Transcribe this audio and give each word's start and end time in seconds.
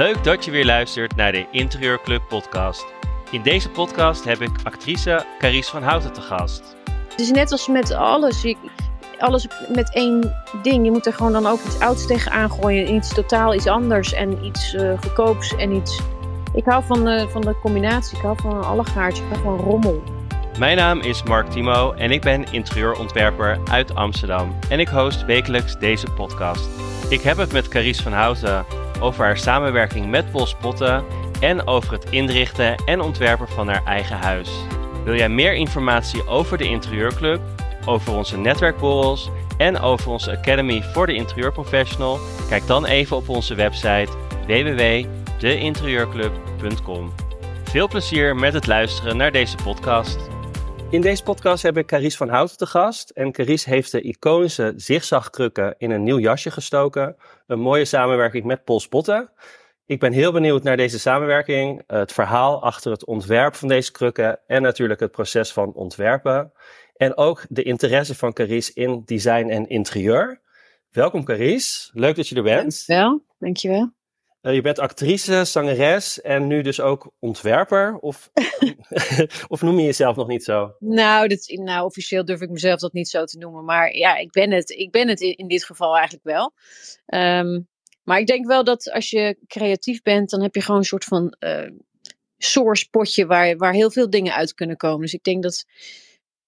Leuk 0.00 0.24
dat 0.24 0.44
je 0.44 0.50
weer 0.50 0.64
luistert 0.64 1.16
naar 1.16 1.32
de 1.32 1.46
Interieurclub 1.50 2.22
podcast. 2.28 2.86
In 3.30 3.42
deze 3.42 3.70
podcast 3.70 4.24
heb 4.24 4.40
ik 4.40 4.50
actrice 4.62 5.26
Carice 5.38 5.70
van 5.70 5.82
Houten 5.82 6.12
te 6.12 6.20
gast. 6.20 6.76
Het 7.08 7.20
is 7.20 7.30
net 7.30 7.52
als 7.52 7.68
met 7.68 7.92
alles. 7.92 8.54
Alles 9.18 9.46
met 9.74 9.94
één 9.94 10.34
ding. 10.62 10.84
Je 10.84 10.90
moet 10.90 11.06
er 11.06 11.12
gewoon 11.12 11.32
dan 11.32 11.46
ook 11.46 11.60
iets 11.64 11.80
ouds 11.80 12.06
tegen 12.06 12.32
aangooien. 12.32 12.94
Iets 12.94 13.14
totaal 13.14 13.54
iets 13.54 13.66
anders. 13.66 14.12
En 14.12 14.44
iets 14.44 14.74
uh, 14.74 14.98
goedkoops 15.00 15.56
en 15.56 15.72
iets... 15.72 16.00
Ik 16.54 16.64
hou 16.64 16.84
van 16.84 17.04
de, 17.04 17.26
van 17.28 17.40
de 17.40 17.58
combinatie. 17.60 18.16
Ik 18.16 18.22
hou 18.22 18.36
van 18.42 18.56
een 18.56 18.64
allegaartje. 18.64 19.22
Ik 19.22 19.28
hou 19.30 19.42
van 19.42 19.66
rommel. 19.66 20.02
Mijn 20.60 20.76
naam 20.76 21.00
is 21.00 21.22
Mark 21.22 21.50
Timo 21.50 21.92
en 21.92 22.10
ik 22.10 22.20
ben 22.20 22.52
interieurontwerper 22.52 23.58
uit 23.70 23.94
Amsterdam. 23.94 24.58
En 24.68 24.80
ik 24.80 24.88
host 24.88 25.24
wekelijks 25.24 25.78
deze 25.78 26.10
podcast. 26.10 26.68
Ik 27.08 27.20
heb 27.20 27.36
het 27.36 27.52
met 27.52 27.68
Carice 27.68 28.02
van 28.02 28.12
Houten 28.12 28.64
over 29.00 29.24
haar 29.24 29.38
samenwerking 29.38 30.10
met 30.10 30.32
Bos 30.32 30.54
Potten 30.54 31.04
en 31.40 31.66
over 31.66 31.92
het 31.92 32.10
inrichten 32.10 32.74
en 32.84 33.00
ontwerpen 33.00 33.48
van 33.48 33.68
haar 33.68 33.84
eigen 33.84 34.16
huis. 34.16 34.50
Wil 35.04 35.14
jij 35.14 35.28
meer 35.28 35.54
informatie 35.54 36.26
over 36.26 36.58
de 36.58 36.68
Interieurclub, 36.68 37.40
over 37.86 38.12
onze 38.12 38.38
netwerkborrels 38.38 39.30
en 39.58 39.78
over 39.78 40.10
onze 40.10 40.38
Academy 40.38 40.82
voor 40.82 41.06
de 41.06 41.14
interieurprofessional? 41.14 42.18
Kijk 42.48 42.66
dan 42.66 42.84
even 42.84 43.16
op 43.16 43.28
onze 43.28 43.54
website 43.54 44.12
www.deinterieurclub.com. 44.46 47.12
Veel 47.64 47.88
plezier 47.88 48.36
met 48.36 48.52
het 48.52 48.66
luisteren 48.66 49.16
naar 49.16 49.32
deze 49.32 49.56
podcast. 49.64 50.38
In 50.90 51.00
deze 51.00 51.22
podcast 51.22 51.62
heb 51.62 51.76
ik 51.76 51.86
Carice 51.86 52.16
van 52.16 52.28
Houten 52.28 52.56
te 52.56 52.66
gast. 52.66 53.10
En 53.10 53.32
Carice 53.32 53.70
heeft 53.70 53.92
de 53.92 54.00
iconische 54.00 54.72
zigzagkrukken 54.76 55.74
in 55.78 55.90
een 55.90 56.02
nieuw 56.02 56.18
jasje 56.18 56.50
gestoken. 56.50 57.16
Een 57.46 57.60
mooie 57.60 57.84
samenwerking 57.84 58.44
met 58.44 58.64
Paul 58.64 58.80
Spotten. 58.80 59.30
Ik 59.86 60.00
ben 60.00 60.12
heel 60.12 60.32
benieuwd 60.32 60.62
naar 60.62 60.76
deze 60.76 60.98
samenwerking, 60.98 61.82
het 61.86 62.12
verhaal 62.12 62.62
achter 62.62 62.90
het 62.90 63.04
ontwerp 63.04 63.54
van 63.54 63.68
deze 63.68 63.92
krukken 63.92 64.40
en 64.46 64.62
natuurlijk 64.62 65.00
het 65.00 65.10
proces 65.10 65.52
van 65.52 65.72
ontwerpen. 65.74 66.52
En 66.96 67.16
ook 67.16 67.44
de 67.48 67.62
interesse 67.62 68.14
van 68.14 68.32
Carice 68.32 68.70
in 68.74 69.02
design 69.04 69.48
en 69.48 69.68
interieur. 69.68 70.40
Welkom 70.90 71.24
Carice, 71.24 71.90
leuk 71.92 72.16
dat 72.16 72.28
je 72.28 72.36
er 72.36 72.42
bent. 72.42 72.86
Dankjewel, 72.86 73.24
dankjewel. 73.38 73.92
Uh, 74.42 74.54
je 74.54 74.60
bent 74.60 74.78
actrice, 74.78 75.44
zangeres 75.44 76.20
en 76.20 76.46
nu 76.46 76.62
dus 76.62 76.80
ook 76.80 77.12
ontwerper? 77.18 77.96
Of, 77.96 78.30
of 79.48 79.62
noem 79.62 79.78
je 79.78 79.84
jezelf 79.84 80.16
nog 80.16 80.28
niet 80.28 80.44
zo? 80.44 80.74
Nou, 80.78 81.28
dat, 81.28 81.46
nou, 81.48 81.84
officieel 81.84 82.24
durf 82.24 82.40
ik 82.40 82.50
mezelf 82.50 82.80
dat 82.80 82.92
niet 82.92 83.08
zo 83.08 83.24
te 83.24 83.38
noemen. 83.38 83.64
Maar 83.64 83.96
ja, 83.96 84.16
ik 84.16 84.30
ben 84.30 84.50
het, 84.50 84.70
ik 84.70 84.90
ben 84.90 85.08
het 85.08 85.20
in, 85.20 85.48
dit 85.48 85.64
geval 85.64 85.94
eigenlijk 85.94 86.24
wel. 86.24 86.52
Um, 87.06 87.68
maar 88.02 88.18
ik 88.18 88.26
denk 88.26 88.46
wel 88.46 88.64
dat 88.64 88.90
als 88.90 89.10
je 89.10 89.36
creatief 89.46 90.02
bent, 90.02 90.30
dan 90.30 90.42
heb 90.42 90.54
je 90.54 90.60
gewoon 90.60 90.80
een 90.80 90.86
soort 90.86 91.04
van 91.04 91.36
uh, 91.38 91.70
source 92.36 92.90
potje 92.90 93.26
waar, 93.26 93.56
waar 93.56 93.72
heel 93.72 93.90
veel 93.90 94.10
dingen 94.10 94.34
uit 94.34 94.54
kunnen 94.54 94.76
komen. 94.76 95.00
Dus 95.00 95.14
ik 95.14 95.22
denk 95.22 95.42
dat 95.42 95.64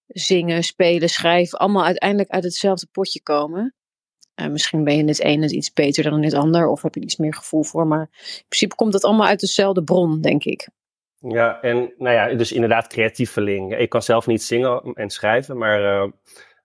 zingen, 0.07 0.63
spelen, 0.63 1.09
schrijven 1.09 1.59
allemaal 1.59 1.85
uiteindelijk 1.85 2.31
uit 2.31 2.45
hetzelfde 2.45 2.87
potje 2.93 3.23
komen. 3.23 3.75
Uh, 4.41 4.47
misschien 4.47 4.85
ben 4.85 4.95
je 4.95 5.01
in 5.01 5.09
het 5.09 5.25
een 5.25 5.55
iets 5.55 5.73
beter 5.73 6.05
dan 6.05 6.15
in 6.15 6.25
het 6.25 6.35
ander, 6.35 6.67
of 6.67 6.83
heb 6.83 6.95
je 6.95 7.01
iets 7.01 7.17
meer 7.17 7.35
gevoel 7.35 7.63
voor. 7.63 7.87
Maar 7.87 8.11
in 8.11 8.45
principe 8.49 8.75
komt 8.75 8.93
dat 8.93 9.05
allemaal 9.05 9.27
uit 9.27 9.41
dezelfde 9.41 9.85
bron, 9.85 10.21
denk 10.21 10.45
ik. 10.45 10.69
Ja, 11.19 11.61
en 11.61 11.93
nou 11.99 12.15
ja, 12.15 12.35
dus 12.35 12.53
inderdaad 12.53 12.87
creatieveling. 12.87 13.77
Ik 13.77 13.89
kan 13.89 14.03
zelf 14.03 14.27
niet 14.27 14.43
zingen 14.43 14.93
en 14.95 15.11
schrijven, 15.11 15.59
maar 15.59 15.81
uh, 15.81 16.11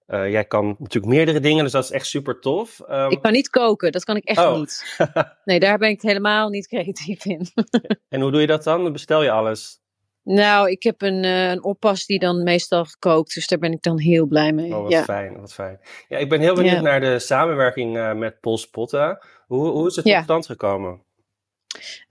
uh, 0.07 0.31
jij 0.31 0.45
kan 0.45 0.75
natuurlijk 0.79 1.13
meerdere 1.13 1.39
dingen, 1.39 1.63
dus 1.63 1.71
dat 1.71 1.83
is 1.83 1.91
echt 1.91 2.05
super 2.05 2.39
tof. 2.39 2.81
Um... 2.89 3.11
Ik 3.11 3.21
kan 3.21 3.31
niet 3.31 3.49
koken, 3.49 3.91
dat 3.91 4.03
kan 4.03 4.15
ik 4.15 4.23
echt 4.23 4.39
oh. 4.39 4.55
niet. 4.55 4.97
Nee, 5.45 5.59
daar 5.59 5.77
ben 5.77 5.89
ik 5.89 6.01
helemaal 6.01 6.49
niet 6.49 6.67
creatief 6.67 7.25
in. 7.25 7.47
en 8.09 8.21
hoe 8.21 8.31
doe 8.31 8.41
je 8.41 8.47
dat 8.47 8.63
dan? 8.63 8.83
Dan 8.83 8.91
bestel 8.91 9.23
je 9.23 9.31
alles? 9.31 9.81
Nou, 10.29 10.69
ik 10.69 10.83
heb 10.83 11.01
een, 11.01 11.23
uh, 11.23 11.49
een 11.49 11.63
oppas 11.63 12.05
die 12.05 12.19
dan 12.19 12.43
meestal 12.43 12.85
kookt, 12.99 13.33
dus 13.33 13.47
daar 13.47 13.59
ben 13.59 13.71
ik 13.71 13.81
dan 13.81 13.99
heel 13.99 14.25
blij 14.25 14.53
mee. 14.53 14.75
Oh, 14.75 14.83
wat 14.83 15.03
fijn, 15.03 15.39
wat 15.39 15.53
fijn. 15.53 15.79
Ja, 16.07 16.17
ik 16.17 16.29
ben 16.29 16.39
heel 16.39 16.55
benieuwd 16.55 16.75
ja. 16.75 16.81
naar 16.81 17.01
de 17.01 17.19
samenwerking 17.19 17.97
uh, 17.97 18.13
met 18.13 18.39
Paul 18.39 18.57
Spotta. 18.57 19.23
Hoe, 19.45 19.67
hoe 19.67 19.87
is 19.87 19.95
het 19.95 20.05
tot 20.05 20.23
stand 20.23 20.45
gekomen? 20.45 21.01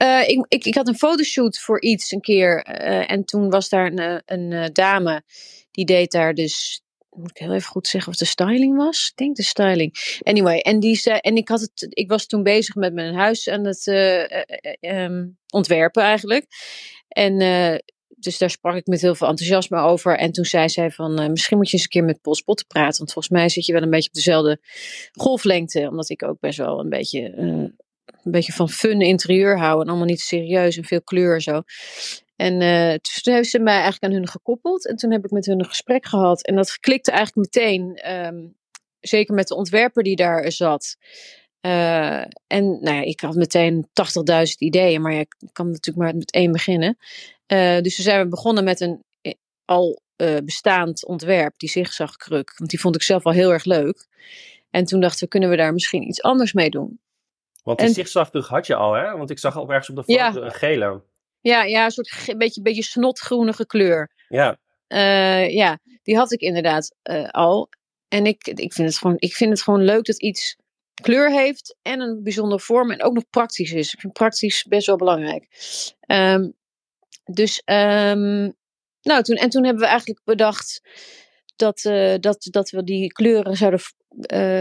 Uh, 0.03 0.29
ik, 0.29 0.45
ik, 0.49 0.65
ik, 0.65 0.75
had 0.75 0.89
een 0.89 0.97
fotoshoot 0.97 1.59
voor 1.59 1.83
iets 1.83 2.13
een 2.13 2.21
keer. 2.21 2.63
En 3.07 3.25
toen 3.25 3.51
was 3.51 3.69
daar 3.69 3.93
een, 3.93 4.23
een 4.25 4.71
dame. 4.73 5.23
Die 5.71 5.85
deed 5.85 6.11
daar 6.11 6.35
dus 6.35 6.85
moet 7.11 7.31
ik 7.31 7.39
heel 7.39 7.53
even 7.53 7.69
goed 7.69 7.87
zeggen 7.87 8.13
of 8.13 8.19
de 8.19 8.25
styling 8.25 8.77
was? 8.77 9.09
Ik 9.11 9.17
denk 9.17 9.37
de 9.37 9.43
styling. 9.43 10.19
Anyway, 10.23 10.59
en, 10.59 10.81
die 10.81 10.97
zei, 10.97 11.19
en 11.19 11.37
ik, 11.37 11.49
had 11.49 11.61
het, 11.61 11.87
ik 11.89 12.11
was 12.11 12.27
toen 12.27 12.43
bezig 12.43 12.75
met 12.75 12.95
mijn 12.95 13.15
huis 13.15 13.49
aan 13.49 13.65
het 13.65 13.87
uh, 13.87 15.03
um, 15.05 15.39
ontwerpen 15.49 16.03
eigenlijk. 16.03 16.47
En 17.09 17.41
uh, 17.41 17.77
dus 18.19 18.39
daar 18.39 18.51
sprak 18.51 18.75
ik 18.75 18.87
met 18.87 19.01
heel 19.01 19.15
veel 19.15 19.29
enthousiasme 19.29 19.79
over. 19.79 20.19
En 20.19 20.33
toen 20.33 20.45
zei 20.45 20.69
zij 20.69 20.91
van, 20.91 21.23
uh, 21.23 21.29
misschien 21.29 21.57
moet 21.57 21.67
je 21.67 21.73
eens 21.73 21.83
een 21.83 21.89
keer 21.89 22.05
met 22.05 22.21
Paul 22.21 22.35
Spotten 22.35 22.67
praten. 22.67 22.99
Want 22.99 23.13
volgens 23.13 23.35
mij 23.35 23.49
zit 23.49 23.67
je 23.67 23.73
wel 23.73 23.83
een 23.83 23.91
beetje 23.91 24.09
op 24.09 24.15
dezelfde 24.15 24.61
golflengte. 25.13 25.89
Omdat 25.89 26.09
ik 26.09 26.23
ook 26.23 26.41
best 26.41 26.59
wel 26.59 26.81
een 26.81 26.89
beetje, 26.89 27.33
een 27.37 27.77
beetje 28.23 28.53
van 28.53 28.69
fun 28.69 29.01
interieur 29.01 29.59
hou. 29.59 29.81
En 29.81 29.89
allemaal 29.89 30.07
niet 30.07 30.21
serieus 30.21 30.77
en 30.77 30.85
veel 30.85 31.03
kleur 31.03 31.35
en 31.35 31.41
zo. 31.41 31.63
En 32.37 32.61
uh, 32.61 32.95
toen 32.95 33.35
heeft 33.35 33.51
ze 33.51 33.59
mij 33.59 33.75
eigenlijk 33.75 34.05
aan 34.05 34.13
hun 34.13 34.29
gekoppeld. 34.29 34.87
En 34.87 34.97
toen 34.97 35.13
heb 35.13 35.25
ik 35.25 35.31
met 35.31 35.47
hun 35.47 35.59
een 35.59 35.67
gesprek 35.67 36.07
gehad. 36.07 36.43
En 36.43 36.55
dat 36.57 36.79
klikte 36.79 37.11
eigenlijk 37.11 37.55
meteen. 37.55 38.13
Um, 38.13 38.57
zeker 39.01 39.35
met 39.35 39.49
de 39.49 39.55
ontwerper 39.55 40.03
die 40.03 40.17
daar 40.17 40.53
zat. 40.53 40.97
En 42.47 42.79
nou 42.81 42.97
ja, 42.97 43.01
ik 43.01 43.21
had 43.21 43.35
meteen 43.35 43.87
80.000 43.87 44.45
ideeën. 44.59 45.03
Maar 45.03 45.13
ik 45.13 45.35
kan 45.53 45.71
natuurlijk 45.71 46.07
maar 46.07 46.17
met 46.17 46.33
één 46.33 46.53
beginnen. 46.53 46.97
Uh, 47.53 47.81
dus 47.81 47.95
toen 47.95 48.05
zijn 48.05 48.23
we 48.23 48.29
begonnen 48.29 48.65
met 48.65 48.81
een 48.81 49.05
al 49.65 50.01
bestaand 50.45 51.07
ontwerp. 51.07 51.55
Die 51.57 51.69
zigzagkruk. 51.69 52.55
Want 52.59 52.71
die 52.71 52.81
vond 52.81 52.95
ik 52.95 53.03
zelf 53.03 53.25
al 53.25 53.33
heel 53.33 53.53
erg 53.53 53.65
leuk. 53.65 54.07
En 54.71 54.85
toen 54.85 55.01
dachten 55.01 55.25
we, 55.25 55.29
kunnen 55.29 55.51
we 55.51 55.57
daar 55.57 55.73
misschien 55.73 56.09
iets 56.09 56.23
anders 56.23 56.53
mee 56.53 56.71
doen? 56.71 57.01
Want 57.63 57.79
die 57.79 57.87
en, 57.87 57.95
zigzagkruk 57.95 58.45
had 58.45 58.67
je 58.67 58.75
al, 58.75 58.93
hè? 58.93 59.17
Want 59.17 59.31
ik 59.31 59.39
zag 59.39 59.57
al 59.57 59.69
ergens 59.69 59.89
op 59.91 59.97
de 59.97 60.03
foto 60.03 60.19
ja, 60.19 60.35
een 60.35 60.53
gele. 60.53 61.03
Ja, 61.41 61.63
ja 61.65 61.85
een 61.85 61.91
soort 61.91 62.35
beetje, 62.39 62.63
beetje 62.63 62.83
snotgroenige 62.83 63.67
kleur. 63.67 64.11
Ja. 64.29 64.59
Uh, 64.89 65.55
ja, 65.55 65.79
die 66.03 66.17
had 66.17 66.33
ik 66.33 66.41
inderdaad 66.41 66.95
al. 67.31 67.69
En 68.09 68.27
ik, 68.27 68.47
ik, 68.47 68.73
vind 68.73 68.89
het 68.89 68.99
gewoon, 68.99 69.17
ik 69.19 69.33
vind 69.33 69.51
het 69.51 69.63
gewoon 69.63 69.85
leuk 69.85 70.05
dat 70.05 70.23
iets 70.23 70.57
kleur 71.03 71.31
heeft 71.31 71.77
en 71.83 72.01
een 72.01 72.23
bijzondere 72.23 72.61
vorm 72.61 72.91
en 72.91 73.03
ook 73.03 73.15
nog 73.15 73.25
praktisch 73.31 73.73
is. 73.73 73.93
Ik 73.93 74.01
vind 74.01 74.13
praktisch 74.13 74.65
best 74.69 74.87
wel 74.87 74.97
belangrijk. 74.97 75.49
Um, 76.07 76.55
dus, 77.33 77.63
um, 77.65 78.55
nou, 79.03 79.23
toen, 79.23 79.37
en 79.37 79.49
toen 79.49 79.65
hebben 79.65 79.83
we 79.83 79.89
eigenlijk 79.89 80.21
bedacht 80.25 80.81
dat, 81.57 81.85
uh, 81.85 82.15
dat, 82.21 82.49
dat 82.51 82.71
we 82.71 82.85
die 82.85 83.13
kleuren 83.13 83.57
zouden 83.57 83.81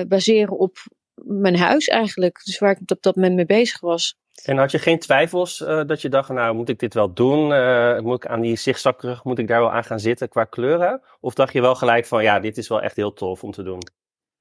baseren 0.08 0.58
op 0.58 0.78
mijn 1.26 1.58
huis 1.58 1.88
eigenlijk. 1.88 2.42
Dus 2.44 2.60
waar 2.60 2.72
ik 2.72 2.92
op 2.92 3.02
dat 3.02 3.16
moment 3.16 3.36
mee 3.36 3.46
bezig 3.46 3.80
was. 3.80 4.18
En 4.44 4.58
had 4.58 4.72
je 4.72 4.80
geen 4.80 5.00
twijfels 5.00 5.60
uh, 5.60 5.82
dat 5.86 6.02
je 6.02 6.10
dacht, 6.10 6.30
nou 6.30 6.56
moet 6.56 6.70
ik 6.70 6.80
dit 6.80 6.94
wel 6.94 7.14
doen? 7.14 7.52
Uh, 7.52 8.00
moet 8.00 8.24
ik 8.24 8.30
aan 8.30 8.42
die 8.42 8.56
zigzagkrug, 8.56 9.24
moet 9.24 9.40
ik 9.40 9.48
daar 9.48 9.60
wel 9.60 9.72
aan 9.72 9.84
gaan 9.84 10.00
zitten 10.00 10.30
qua 10.30 10.44
kleuren? 10.44 11.02
Of 11.20 11.34
dacht 11.34 11.54
je 11.54 11.62
wel 11.62 11.76
gelijk 11.76 12.06
van, 12.06 12.24
ja, 12.24 12.40
dit 12.40 12.58
is 12.58 12.68
wel 12.68 12.82
echt 12.82 12.96
heel 12.96 13.14
tof 13.14 13.44
om 13.44 13.52
te 13.52 13.64
doen? 13.64 13.80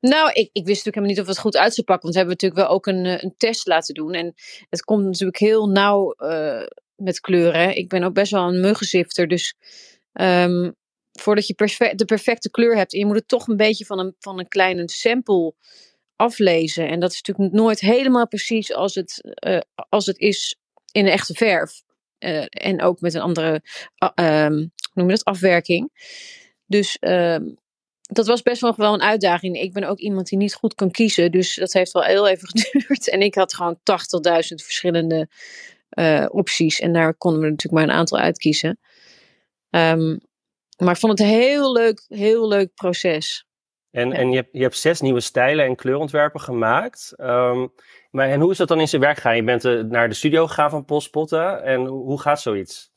Nou, 0.00 0.28
ik, 0.28 0.50
ik 0.52 0.66
wist 0.66 0.84
natuurlijk 0.84 0.84
helemaal 0.84 1.08
niet 1.08 1.20
of 1.20 1.26
het 1.26 1.38
goed 1.38 1.56
uit 1.56 1.74
zou 1.74 1.86
pakken. 1.86 2.02
Want 2.02 2.14
we 2.14 2.20
hebben 2.20 2.36
natuurlijk 2.40 2.68
wel 2.68 2.76
ook 2.76 2.86
een, 2.86 3.04
eh, 3.04 3.22
een 3.22 3.34
test 3.36 3.66
laten 3.66 3.94
doen. 3.94 4.12
En 4.12 4.34
het 4.70 4.82
komt 4.82 5.04
natuurlijk 5.04 5.38
heel 5.38 5.68
nauw 5.68 6.14
uh, 6.18 6.66
met 6.96 7.20
kleuren. 7.20 7.76
Ik 7.76 7.88
ben 7.88 8.02
ook 8.02 8.14
best 8.14 8.32
wel 8.32 8.48
een 8.48 8.60
muggenzifter. 8.60 9.28
Dus 9.28 9.54
um, 10.12 10.74
voordat 11.12 11.46
je 11.46 11.54
perfect, 11.54 11.98
de 11.98 12.04
perfecte 12.04 12.50
kleur 12.50 12.76
hebt... 12.76 12.92
je 12.92 13.06
moet 13.06 13.16
het 13.16 13.28
toch 13.28 13.48
een 13.48 13.56
beetje 13.56 13.84
van 13.84 13.98
een, 13.98 14.14
van 14.18 14.38
een 14.38 14.48
kleine 14.48 14.90
sample 14.90 15.54
aflezen. 16.16 16.88
En 16.88 17.00
dat 17.00 17.12
is 17.12 17.22
natuurlijk 17.22 17.54
nooit 17.54 17.80
helemaal 17.80 18.28
precies 18.28 18.72
als 18.72 18.94
het, 18.94 19.36
uh, 19.46 19.60
als 19.88 20.06
het 20.06 20.18
is 20.18 20.56
in 20.92 21.06
een 21.06 21.12
echte 21.12 21.34
verf. 21.34 21.82
Uh, 22.18 22.44
en 22.48 22.82
ook 22.82 23.00
met 23.00 23.14
een 23.14 23.20
andere 23.20 23.62
uh, 24.14 24.46
noem 24.94 25.08
je 25.08 25.14
dat, 25.14 25.24
afwerking. 25.24 25.90
Dus 26.66 26.98
ehm, 26.98 27.44
dat 28.00 28.26
was 28.26 28.42
best 28.42 28.60
wel 28.60 28.94
een 28.94 29.02
uitdaging. 29.02 29.60
Ik 29.60 29.72
ben 29.72 29.84
ook 29.84 29.98
iemand 29.98 30.28
die 30.28 30.38
niet 30.38 30.54
goed 30.54 30.74
kan 30.74 30.90
kiezen. 30.90 31.32
Dus 31.32 31.54
dat 31.54 31.72
heeft 31.72 31.92
wel 31.92 32.02
heel 32.02 32.28
even 32.28 32.48
geduurd. 32.52 33.08
En 33.08 33.20
ik 33.20 33.34
had 33.34 33.54
gewoon 33.54 33.78
80.000 33.78 33.80
verschillende 34.40 35.28
opties. 36.30 36.80
En 36.80 36.92
daar 36.92 37.14
konden 37.14 37.40
we 37.40 37.48
natuurlijk 37.48 37.84
maar 37.84 37.94
een 37.94 38.00
aantal 38.00 38.18
uitkiezen. 38.18 38.78
Um, 39.70 40.20
maar 40.78 40.94
ik 40.94 41.00
vond 41.00 41.18
het 41.18 41.28
een 41.28 41.34
heel 41.34 41.72
leuk, 41.72 42.04
heel 42.08 42.48
leuk 42.48 42.74
proces. 42.74 43.46
En, 43.90 44.12
en 44.12 44.30
je, 44.30 44.36
hebt, 44.36 44.48
je 44.52 44.62
hebt 44.62 44.76
zes 44.76 45.00
nieuwe 45.00 45.20
stijlen 45.20 45.64
en 45.64 45.76
kleurontwerpen 45.76 46.40
gemaakt. 46.40 47.12
Um, 47.16 47.72
maar 48.10 48.28
en 48.28 48.40
hoe 48.40 48.50
is 48.50 48.56
dat 48.56 48.68
dan 48.68 48.80
in 48.80 48.88
zijn 48.88 49.02
werk 49.02 49.16
gegaan? 49.16 49.36
Je 49.36 49.44
bent 49.44 49.64
uh, 49.64 49.82
naar 49.82 50.08
de 50.08 50.14
studio 50.14 50.46
gegaan 50.46 50.70
van 50.70 50.84
Pospotten. 50.84 51.62
En 51.62 51.86
hoe 51.86 52.20
gaat 52.20 52.40
zoiets? 52.40 52.90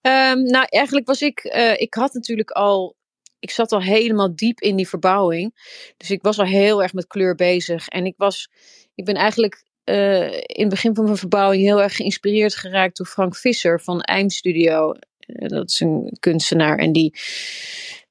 Um, 0.00 0.42
nou, 0.42 0.66
eigenlijk 0.68 1.06
was 1.06 1.22
ik... 1.22 1.44
Uh, 1.44 1.80
ik 1.80 1.94
had 1.94 2.12
natuurlijk 2.12 2.50
al... 2.50 2.96
Ik 3.38 3.50
zat 3.50 3.72
al 3.72 3.82
helemaal 3.82 4.36
diep 4.36 4.60
in 4.60 4.76
die 4.76 4.88
verbouwing. 4.88 5.54
Dus 5.96 6.10
ik 6.10 6.22
was 6.22 6.38
al 6.38 6.44
heel 6.44 6.82
erg 6.82 6.92
met 6.92 7.06
kleur 7.06 7.34
bezig. 7.34 7.88
En 7.88 8.06
ik 8.06 8.14
was... 8.16 8.50
Ik 8.94 9.04
ben 9.04 9.14
eigenlijk 9.14 9.64
eh, 9.86 10.32
in 10.32 10.60
het 10.60 10.68
begin 10.68 10.94
van 10.94 11.04
mijn 11.04 11.16
verbouwing 11.16 11.62
heel 11.62 11.82
erg 11.82 11.96
geïnspireerd 11.96 12.54
geraakt 12.54 12.96
door 12.96 13.06
Frank 13.06 13.36
Visser 13.36 13.80
van 13.80 14.00
Eimstudio. 14.00 14.94
Uh, 15.26 15.48
dat 15.48 15.70
is 15.70 15.80
een 15.80 16.16
kunstenaar 16.20 16.78
en 16.78 16.92
die, 16.92 17.14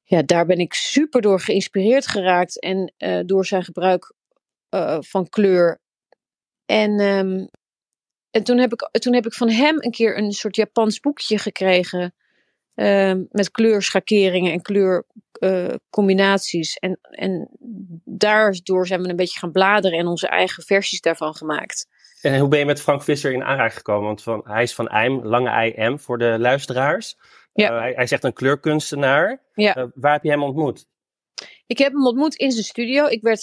ja, 0.04 0.22
daar 0.22 0.46
ben 0.46 0.58
ik 0.58 0.74
super 0.74 1.20
door 1.20 1.40
geïnspireerd 1.40 2.06
geraakt 2.06 2.60
en 2.60 2.92
uh, 2.98 3.20
door 3.24 3.46
zijn 3.46 3.64
gebruik 3.64 4.14
van 5.00 5.28
kleur. 5.28 5.80
En, 6.66 7.00
um, 7.00 7.48
en 8.30 8.44
toen, 8.44 8.58
heb 8.58 8.72
ik, 8.72 8.88
toen 9.00 9.14
heb 9.14 9.26
ik 9.26 9.32
van 9.32 9.50
hem 9.50 9.76
een 9.78 9.90
keer 9.90 10.18
een 10.18 10.32
soort 10.32 10.56
Japans 10.56 11.00
boekje 11.00 11.38
gekregen 11.38 12.14
uh, 12.76 13.12
met 13.30 13.50
kleurschakeringen 13.50 14.52
en 14.52 14.62
kleurcombinaties. 14.62 16.78
Uh, 16.80 16.90
en, 16.90 16.98
en 17.10 17.48
daardoor 18.04 18.86
zijn 18.86 19.02
we 19.02 19.08
een 19.08 19.16
beetje 19.16 19.38
gaan 19.38 19.52
bladeren 19.52 19.98
en 19.98 20.06
onze 20.06 20.28
eigen 20.28 20.62
versies 20.62 21.00
daarvan 21.00 21.34
gemaakt. 21.34 21.86
En 22.22 22.38
hoe 22.38 22.48
ben 22.48 22.58
je 22.58 22.64
met 22.64 22.80
Frank 22.80 23.02
Visser 23.02 23.32
in 23.32 23.44
aanraking 23.44 23.76
gekomen? 23.76 24.06
Want 24.06 24.22
van, 24.22 24.40
hij 24.44 24.62
is 24.62 24.74
van 24.74 24.88
IJm, 24.88 25.24
lange 25.24 25.74
IM 25.74 25.98
voor 25.98 26.18
de 26.18 26.36
luisteraars. 26.38 27.16
Ja. 27.52 27.72
Uh, 27.72 27.78
hij, 27.78 27.92
hij 27.92 28.06
zegt 28.06 28.24
een 28.24 28.32
kleurkunstenaar. 28.32 29.42
Ja. 29.54 29.76
Uh, 29.76 29.84
waar 29.94 30.12
heb 30.12 30.22
je 30.22 30.30
hem 30.30 30.42
ontmoet? 30.42 30.86
Ik 31.66 31.78
heb 31.78 31.92
hem 31.92 32.06
ontmoet 32.06 32.34
in 32.34 32.50
zijn 32.50 32.64
studio. 32.64 33.06
Ik 33.06 33.22
werd 33.22 33.42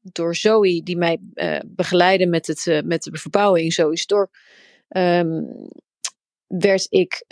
door 0.00 0.34
Zoe, 0.34 0.82
die 0.82 0.96
mij 0.96 1.18
begeleidde 1.66 2.26
met, 2.26 2.46
het, 2.46 2.82
met 2.84 3.02
de 3.02 3.18
verbouwing, 3.18 3.72
Zoe 3.72 3.98
Store, 3.98 4.28
um, 4.88 5.68
werd 6.46 6.86
ik 6.88 7.24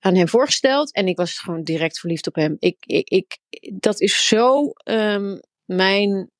aan 0.00 0.14
hem 0.14 0.28
voorgesteld. 0.28 0.92
En 0.92 1.08
ik 1.08 1.16
was 1.16 1.38
gewoon 1.38 1.62
direct 1.62 1.98
verliefd 1.98 2.26
op 2.26 2.34
hem. 2.34 2.56
Ik, 2.58 2.76
ik, 2.86 3.08
ik, 3.08 3.38
dat 3.72 4.00
is 4.00 4.26
zo 4.26 4.72
um, 4.84 5.40
mijn 5.64 6.30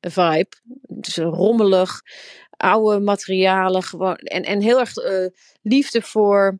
vibe. 0.00 0.48
Dus 0.88 1.16
rommelig, 1.16 2.00
oude 2.50 3.00
materialen. 3.00 3.82
Gewoon, 3.82 4.16
en, 4.16 4.42
en 4.42 4.60
heel 4.60 4.78
erg 4.78 4.96
uh, 4.96 5.26
liefde 5.62 6.02
voor, 6.02 6.58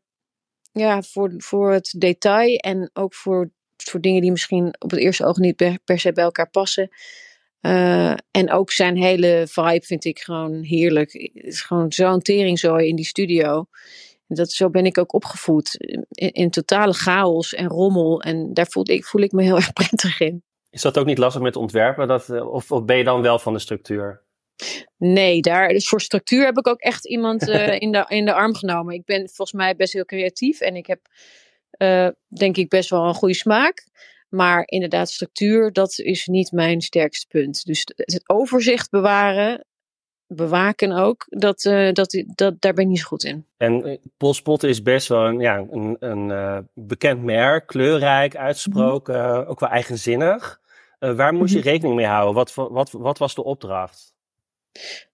ja, 0.73 1.03
voor, 1.03 1.35
voor 1.37 1.73
het 1.73 1.95
detail. 1.99 2.57
En 2.57 2.91
ook 2.93 3.15
voor, 3.15 3.51
voor 3.77 4.01
dingen 4.01 4.23
die 4.23 4.31
misschien 4.31 4.75
op 4.79 4.91
het 4.91 5.01
eerste 5.01 5.25
oog 5.25 5.37
niet 5.37 5.57
per, 5.57 5.79
per 5.85 5.99
se 5.99 6.13
bij 6.13 6.25
elkaar 6.25 6.51
passen. 6.51 6.89
Uh, 7.61 8.15
en 8.31 8.51
ook 8.51 8.71
zijn 8.71 8.97
hele 8.97 9.47
vibe 9.49 9.85
vind 9.85 10.05
ik 10.05 10.19
gewoon 10.19 10.63
heerlijk. 10.63 11.13
Het 11.13 11.45
is 11.45 11.61
gewoon 11.61 11.93
zo'n 11.93 12.21
teringzooi 12.21 12.89
in 12.89 12.97
die 12.97 13.05
studio. 13.05 13.67
Dat, 14.27 14.51
zo 14.51 14.71
ben 14.71 14.87
ik 14.87 14.99
ook 14.99 15.13
opgevoed. 15.13 15.77
In, 15.79 16.33
in, 16.33 16.51
totale 16.51 16.93
chaos 16.93 17.55
en 17.55 17.67
rommel. 17.67 18.23
En 18.23 18.55
daar 18.55 18.67
voel 18.67 18.91
ik, 18.91 19.05
voel 19.05 19.23
ik 19.23 19.33
me 19.33 19.43
heel 19.43 19.57
erg 19.63 19.73
prettig 19.73 20.21
in. 20.21 20.43
Is 20.71 20.83
dat 20.83 20.99
ook 20.99 21.07
niet 21.07 21.19
lastig 21.19 21.43
met 21.43 21.57
ontwerpen? 21.57 22.09
Dat, 22.09 22.29
eh, 22.29 22.53
of, 22.53 22.73
of 22.73 22.85
ben 22.85 22.97
je 22.97 23.05
dan 23.05 23.23
wel 23.23 23.39
van 23.39 23.53
de 23.53 23.59
structuur? 23.59 24.23
Nee, 24.97 25.41
daar, 25.41 25.69
dus 25.69 25.89
voor 25.89 26.01
structuur 26.01 26.45
heb 26.45 26.59
ik 26.59 26.69
ook 26.69 26.81
echt 26.81 27.07
iemand 27.07 27.49
uh, 27.49 27.81
in, 27.81 27.93
de, 27.93 28.05
in 28.09 28.25
de 28.25 28.35
arm 28.35 28.55
genomen. 28.55 28.95
Ik 28.95 29.05
ben 29.05 29.19
volgens 29.19 29.53
mij 29.53 29.77
best 29.77 29.93
heel 29.93 30.05
creatief 30.05 30.61
en 30.61 30.77
ik 30.77 30.87
heb 30.87 31.01
uh, 31.79 32.09
denk 32.29 32.57
ik 32.57 32.69
best 32.69 32.91
wel 32.91 33.05
een 33.05 33.15
goede 33.15 33.35
smaak. 33.35 33.87
Maar 34.29 34.63
inderdaad, 34.67 35.11
structuur, 35.11 35.73
dat 35.73 35.99
is 35.99 36.27
niet 36.27 36.53
mijn 36.53 36.81
sterkste 36.81 37.27
punt. 37.27 37.65
Dus 37.65 37.87
het 37.97 38.29
overzicht 38.29 38.91
bewaren, 38.91 39.67
bewaken 40.35 40.93
ook, 40.93 41.27
dat, 41.29 41.65
uh, 41.65 41.93
dat, 41.93 42.25
dat, 42.27 42.61
daar 42.61 42.73
ben 42.73 42.85
ik 42.85 42.91
niet 42.91 42.99
zo 42.99 43.07
goed 43.07 43.25
in. 43.25 43.47
En 43.57 44.01
Polspot 44.17 44.63
is 44.63 44.83
best 44.83 45.09
wel 45.09 45.27
een, 45.27 45.41
ja, 45.41 45.57
een, 45.71 45.97
een 45.99 46.29
uh, 46.29 46.59
bekend 46.75 47.23
merk, 47.23 47.67
kleurrijk, 47.67 48.37
uitgesproken, 48.37 49.15
mm 49.15 49.21
-hmm. 49.21 49.45
ook 49.45 49.61
wel 49.61 49.69
eigenzinnig. 49.69 50.61
waar 50.99 51.35
moest 51.35 51.53
je 51.53 51.57
mm 51.57 51.63
-hmm. 51.63 51.73
rekening 51.73 51.97
mee 51.97 52.07
houden? 52.07 52.35
Wat, 52.35 52.55
wat, 52.55 52.91
wat 52.91 53.19
was 53.19 53.35
de 53.35 53.45
opdracht? 53.45 54.15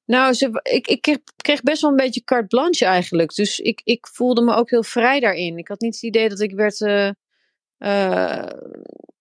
Nou, 0.04 0.32
ze, 0.32 0.60
ik, 0.62 0.86
ik 0.86 1.00
kreeg, 1.00 1.18
kreeg, 1.36 1.62
best 1.62 1.80
wel 1.80 1.90
een 1.90 1.96
beetje 1.96 2.24
carte 2.24 2.46
blanche 2.46 2.84
eigenlijk. 2.84 3.34
Dus 3.34 3.58
ik, 3.58 3.80
ik 3.84 4.06
voelde 4.06 4.42
me 4.42 4.54
ook 4.54 4.70
heel 4.70 4.82
vrij 4.82 5.20
daarin. 5.20 5.58
Ik 5.58 5.68
had 5.68 5.80
niet 5.80 5.94
het 5.94 6.02
idee 6.02 6.28
dat 6.28 6.40
ik 6.40 6.52
werd, 6.52 6.78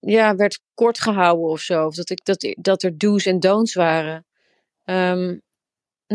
ja, 0.00 0.36
werd 0.36 0.60
kort 0.74 1.00
gehouden 1.00 1.48
of 1.48 1.60
zo. 1.60 1.86
Of 1.86 1.94
dat, 1.94 2.10
ik, 2.10 2.24
dat, 2.24 2.54
dat 2.58 2.82
er 2.82 2.98
do's 2.98 3.26
en 3.26 3.40
don'ts 3.40 3.74
waren. 3.74 4.24
Um, 4.84 5.42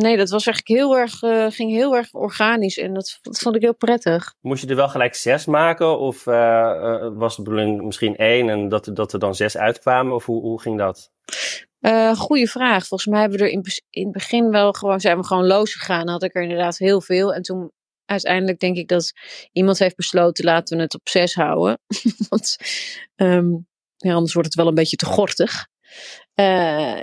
Nee, 0.02 0.18
dat 0.18 0.30
was 0.30 0.46
eigenlijk 0.46 0.82
heel 0.82 0.98
erg, 0.98 1.22
uh, 1.22 1.46
ging 1.50 1.72
heel 1.72 1.96
erg 1.96 2.14
organisch 2.14 2.78
en 2.78 2.94
dat, 2.94 3.20
dat, 3.22 3.40
vond 3.40 3.56
ik 3.56 3.62
heel 3.62 3.76
prettig. 3.76 4.34
Moest 4.42 4.64
je 4.64 4.70
er 4.70 4.76
wel 4.76 4.90
gelijk 4.90 5.16
zes 5.16 5.46
maken 5.46 6.00
of 6.00 6.26
uh, 6.26 6.34
uh, 6.36 7.10
was 7.14 7.36
de 7.36 7.42
bedoeling 7.42 7.82
misschien 7.82 8.16
één 8.16 8.50
en 8.50 8.70
dat, 8.70 8.90
dat 8.94 9.14
er 9.14 9.20
dan 9.20 9.36
zes 9.36 9.58
uitkwamen 9.58 10.14
of 10.14 10.26
hoe, 10.26 10.42
hoe 10.42 10.62
ging 10.62 10.78
dat? 10.78 11.14
goeie 12.16 12.50
vraag. 12.50 12.88
Volgens 12.88 13.10
mij 13.10 13.22
hebben 13.22 13.40
we 13.40 13.46
er 13.46 13.52
in, 13.52 13.64
in 13.90 14.04
het 14.04 14.12
begin 14.12 14.50
wel 14.50 14.74
gewoon, 14.74 15.00
zijn 15.00 15.18
we 15.18 15.26
gewoon 15.26 15.48
los 15.48 15.74
gegaan. 15.74 16.10
Had 16.10 16.24
ik 16.24 16.36
er 16.36 16.42
inderdaad 16.42 16.78
heel 16.78 17.02
veel 17.02 17.34
en 17.34 17.42
toen 17.42 17.72
uiteindelijk 18.06 18.60
denk 18.60 18.78
ik 18.78 18.88
dat 18.88 19.14
iemand 19.52 19.80
heeft 19.80 19.96
besloten 19.96 20.46
laten 20.46 20.78
we 20.78 20.84
het 20.84 20.94
op 20.94 21.10
zes 21.10 21.34
houden. 21.34 21.80
Want 22.30 22.58
um, 23.16 23.68
ja, 23.98 24.14
anders 24.14 24.34
wordt 24.34 24.48
het 24.48 24.58
wel 24.58 24.68
een 24.68 24.74
beetje 24.74 24.96
te 24.96 25.06
gortig. 25.06 25.68
Uh, 26.36 27.02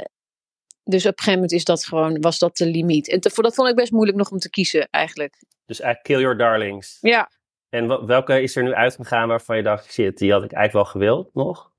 dus 0.84 1.06
op 1.06 1.12
een 1.12 1.18
gegeven 1.18 1.32
moment 1.32 1.52
is 1.52 1.64
dat 1.64 1.84
gewoon, 1.84 2.20
was 2.20 2.38
dat 2.38 2.56
de 2.56 2.66
limiet. 2.66 3.08
En 3.08 3.20
te, 3.20 3.42
dat 3.42 3.54
vond 3.54 3.68
ik 3.68 3.74
best 3.74 3.92
moeilijk 3.92 4.18
nog 4.18 4.30
om 4.30 4.38
te 4.38 4.50
kiezen 4.50 4.88
eigenlijk. 4.90 5.34
Dus 5.66 5.80
eigenlijk 5.80 6.14
Kill 6.14 6.20
Your 6.20 6.36
Darlings. 6.36 6.98
Ja. 7.00 7.30
En 7.68 8.06
welke 8.06 8.42
is 8.42 8.56
er 8.56 8.62
nu 8.62 8.74
uitgegaan 8.74 9.28
waarvan 9.28 9.56
je 9.56 9.62
dacht, 9.62 9.92
shit, 9.92 10.18
die 10.18 10.32
had 10.32 10.44
ik 10.44 10.52
eigenlijk 10.52 10.84
wel 10.84 10.92
gewild 10.92 11.34
nog? 11.34 11.70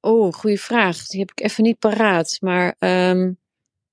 Oh, 0.00 0.32
goede 0.32 0.58
vraag. 0.58 1.06
Die 1.06 1.20
heb 1.20 1.30
ik 1.30 1.40
even 1.40 1.62
niet 1.62 1.78
paraat. 1.78 2.36
Maar. 2.40 2.76
Um, 2.78 3.38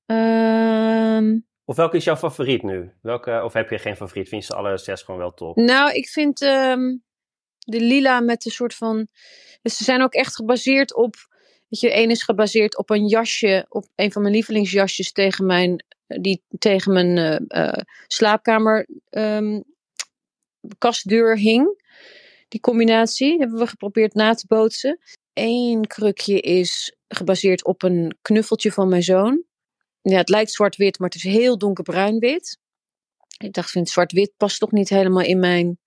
um... 0.06 1.48
Of 1.66 1.76
welke 1.76 1.98
is 1.98 2.04
jouw 2.04 2.16
favoriet 2.16 2.64
nu? 2.64 2.94
Welke, 3.02 3.42
of 3.44 3.54
heb 3.54 3.70
je 3.70 3.78
geen 3.78 3.96
favoriet? 3.96 4.30
Vind 4.30 4.42
je 4.42 4.48
ze 4.54 4.58
alle 4.58 4.78
zes 4.78 5.02
gewoon 5.02 5.20
wel 5.20 5.34
top? 5.34 5.56
Nou, 5.56 5.92
ik 5.92 6.10
vind 6.10 6.42
um, 6.42 7.04
de 7.58 7.80
lila 7.80 8.20
met 8.20 8.46
een 8.46 8.52
soort 8.52 8.76
van. 8.76 9.08
Dus 9.62 9.78
ze 9.78 9.84
zijn 9.84 10.02
ook 10.02 10.14
echt 10.14 10.36
gebaseerd 10.36 10.96
op 10.96 11.16
Weet 11.72 11.92
één 11.92 12.10
is 12.10 12.24
gebaseerd 12.24 12.78
op 12.78 12.90
een 12.90 13.08
jasje, 13.08 13.66
op 13.70 13.86
een 13.96 14.12
van 14.12 14.22
mijn 14.22 14.34
lievelingsjasjes 14.34 15.12
tegen 15.12 15.46
mijn, 15.46 15.86
die 16.08 16.42
tegen 16.60 16.94
mijn 16.94 17.46
uh, 17.48 17.84
slaapkamer 18.08 18.88
um, 19.10 19.64
kastdeur 20.78 21.38
hing. 21.38 21.84
Die 22.48 22.60
combinatie 22.60 23.38
hebben 23.38 23.60
we 23.60 23.68
geprobeerd 23.68 24.14
na 24.14 24.34
te 24.34 24.46
bootsen. 24.48 25.00
Eén 25.34 25.88
krukje 25.88 26.40
is 26.40 26.96
gebaseerd 27.08 27.66
op 27.66 27.84
een 27.84 28.18
knuffeltje 28.22 28.72
van 28.72 28.90
mijn 28.90 29.04
zoon. 29.04 29.44
Ja, 30.02 30.18
het 30.18 30.30
lijkt 30.30 30.52
zwart-wit, 30.52 31.00
maar 31.00 31.10
het 31.10 31.24
is 31.24 31.32
heel 31.32 31.58
donkerbruin-wit. 31.58 32.58
Ik 33.38 33.54
dacht, 33.54 33.70
vind 33.70 33.90
zwart-wit 33.90 34.34
past 34.38 34.60
toch 34.60 34.72
niet 34.72 34.90
helemaal 34.90 35.24
in 35.24 35.40
mijn 35.40 35.80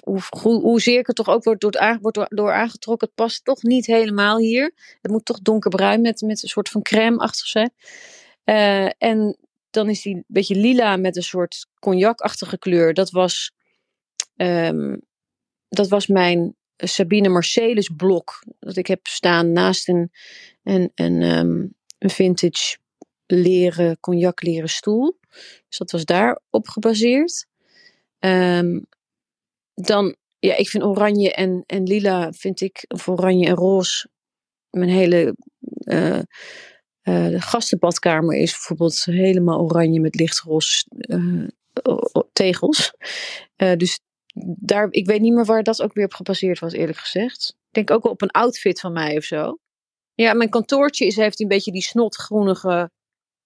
hoe, 0.00 0.20
hoe, 0.40 0.60
hoezeer 0.60 0.98
ik 0.98 1.08
er 1.08 1.14
toch 1.14 1.28
ook 1.28 1.44
wordt 1.44 1.60
door, 1.60 2.26
door, 2.28 2.52
aangetrokken, 2.52 3.06
het 3.06 3.16
past 3.16 3.44
toch 3.44 3.62
niet 3.62 3.86
helemaal 3.86 4.38
hier. 4.38 4.72
Het 5.02 5.10
moet 5.10 5.24
toch 5.24 5.40
donkerbruin 5.40 6.00
met, 6.00 6.20
met 6.20 6.42
een 6.42 6.48
soort 6.48 6.68
van 6.68 6.82
crème-achtig 6.82 7.46
zijn. 7.46 7.72
Uh, 8.44 8.90
en 8.98 9.36
dan 9.70 9.88
is 9.88 10.02
die 10.02 10.14
een 10.14 10.24
beetje 10.26 10.54
lila 10.54 10.96
met 10.96 11.16
een 11.16 11.22
soort 11.22 11.66
cognac-achtige 11.78 12.58
kleur. 12.58 12.94
Dat 12.94 13.10
was, 13.10 13.52
um, 14.36 15.00
dat 15.68 15.88
was 15.88 16.06
mijn 16.06 16.56
Sabine 16.76 17.28
Marcelis 17.28 17.88
blok. 17.96 18.42
Dat 18.58 18.76
ik 18.76 18.86
heb 18.86 19.06
staan 19.06 19.52
naast 19.52 19.88
een, 19.88 20.10
een, 20.62 20.92
een, 20.94 21.22
um, 21.22 21.74
een 21.98 22.10
vintage 22.10 22.78
leren, 23.26 24.00
cognac 24.00 24.42
leren 24.42 24.68
stoel. 24.68 25.18
Dus 25.68 25.78
dat 25.78 25.90
was 25.90 26.04
daarop 26.04 26.68
gebaseerd. 26.68 27.46
Um, 28.20 28.86
dan, 29.84 30.16
ja, 30.38 30.56
ik 30.56 30.68
vind 30.68 30.84
oranje 30.84 31.32
en, 31.32 31.64
en 31.66 31.82
lila, 31.82 32.32
vind 32.32 32.60
ik, 32.60 32.84
of 32.88 33.08
oranje 33.08 33.46
en 33.46 33.54
roze, 33.54 34.08
mijn 34.70 34.90
hele 34.90 35.36
uh, 35.80 36.14
uh, 36.14 37.28
de 37.28 37.40
gastenbadkamer 37.40 38.36
is 38.36 38.50
bijvoorbeeld 38.50 39.04
helemaal 39.04 39.60
oranje 39.60 40.00
met 40.00 40.14
lichtroze 40.14 40.84
uh, 40.90 41.48
tegels. 42.32 42.92
dus 43.76 44.00
daar, 44.44 44.86
ik 44.90 45.06
weet 45.06 45.20
niet 45.20 45.34
meer 45.34 45.44
waar 45.44 45.62
dat 45.62 45.82
ook 45.82 45.92
weer 45.92 46.04
op 46.04 46.14
gebaseerd 46.14 46.58
was, 46.58 46.72
eerlijk 46.72 46.98
gezegd. 46.98 47.48
Ik 47.48 47.74
denk 47.74 47.90
ook 47.90 48.02
wel 48.02 48.12
op 48.12 48.22
een 48.22 48.30
outfit 48.30 48.80
van 48.80 48.92
mij 48.92 49.16
of 49.16 49.24
zo. 49.24 49.58
Ja, 50.14 50.32
mijn 50.32 50.50
kantoortje 50.50 51.06
is, 51.06 51.16
heeft 51.16 51.40
een 51.40 51.48
beetje 51.48 51.72
die 51.72 51.82
snotgroenige 51.82 52.90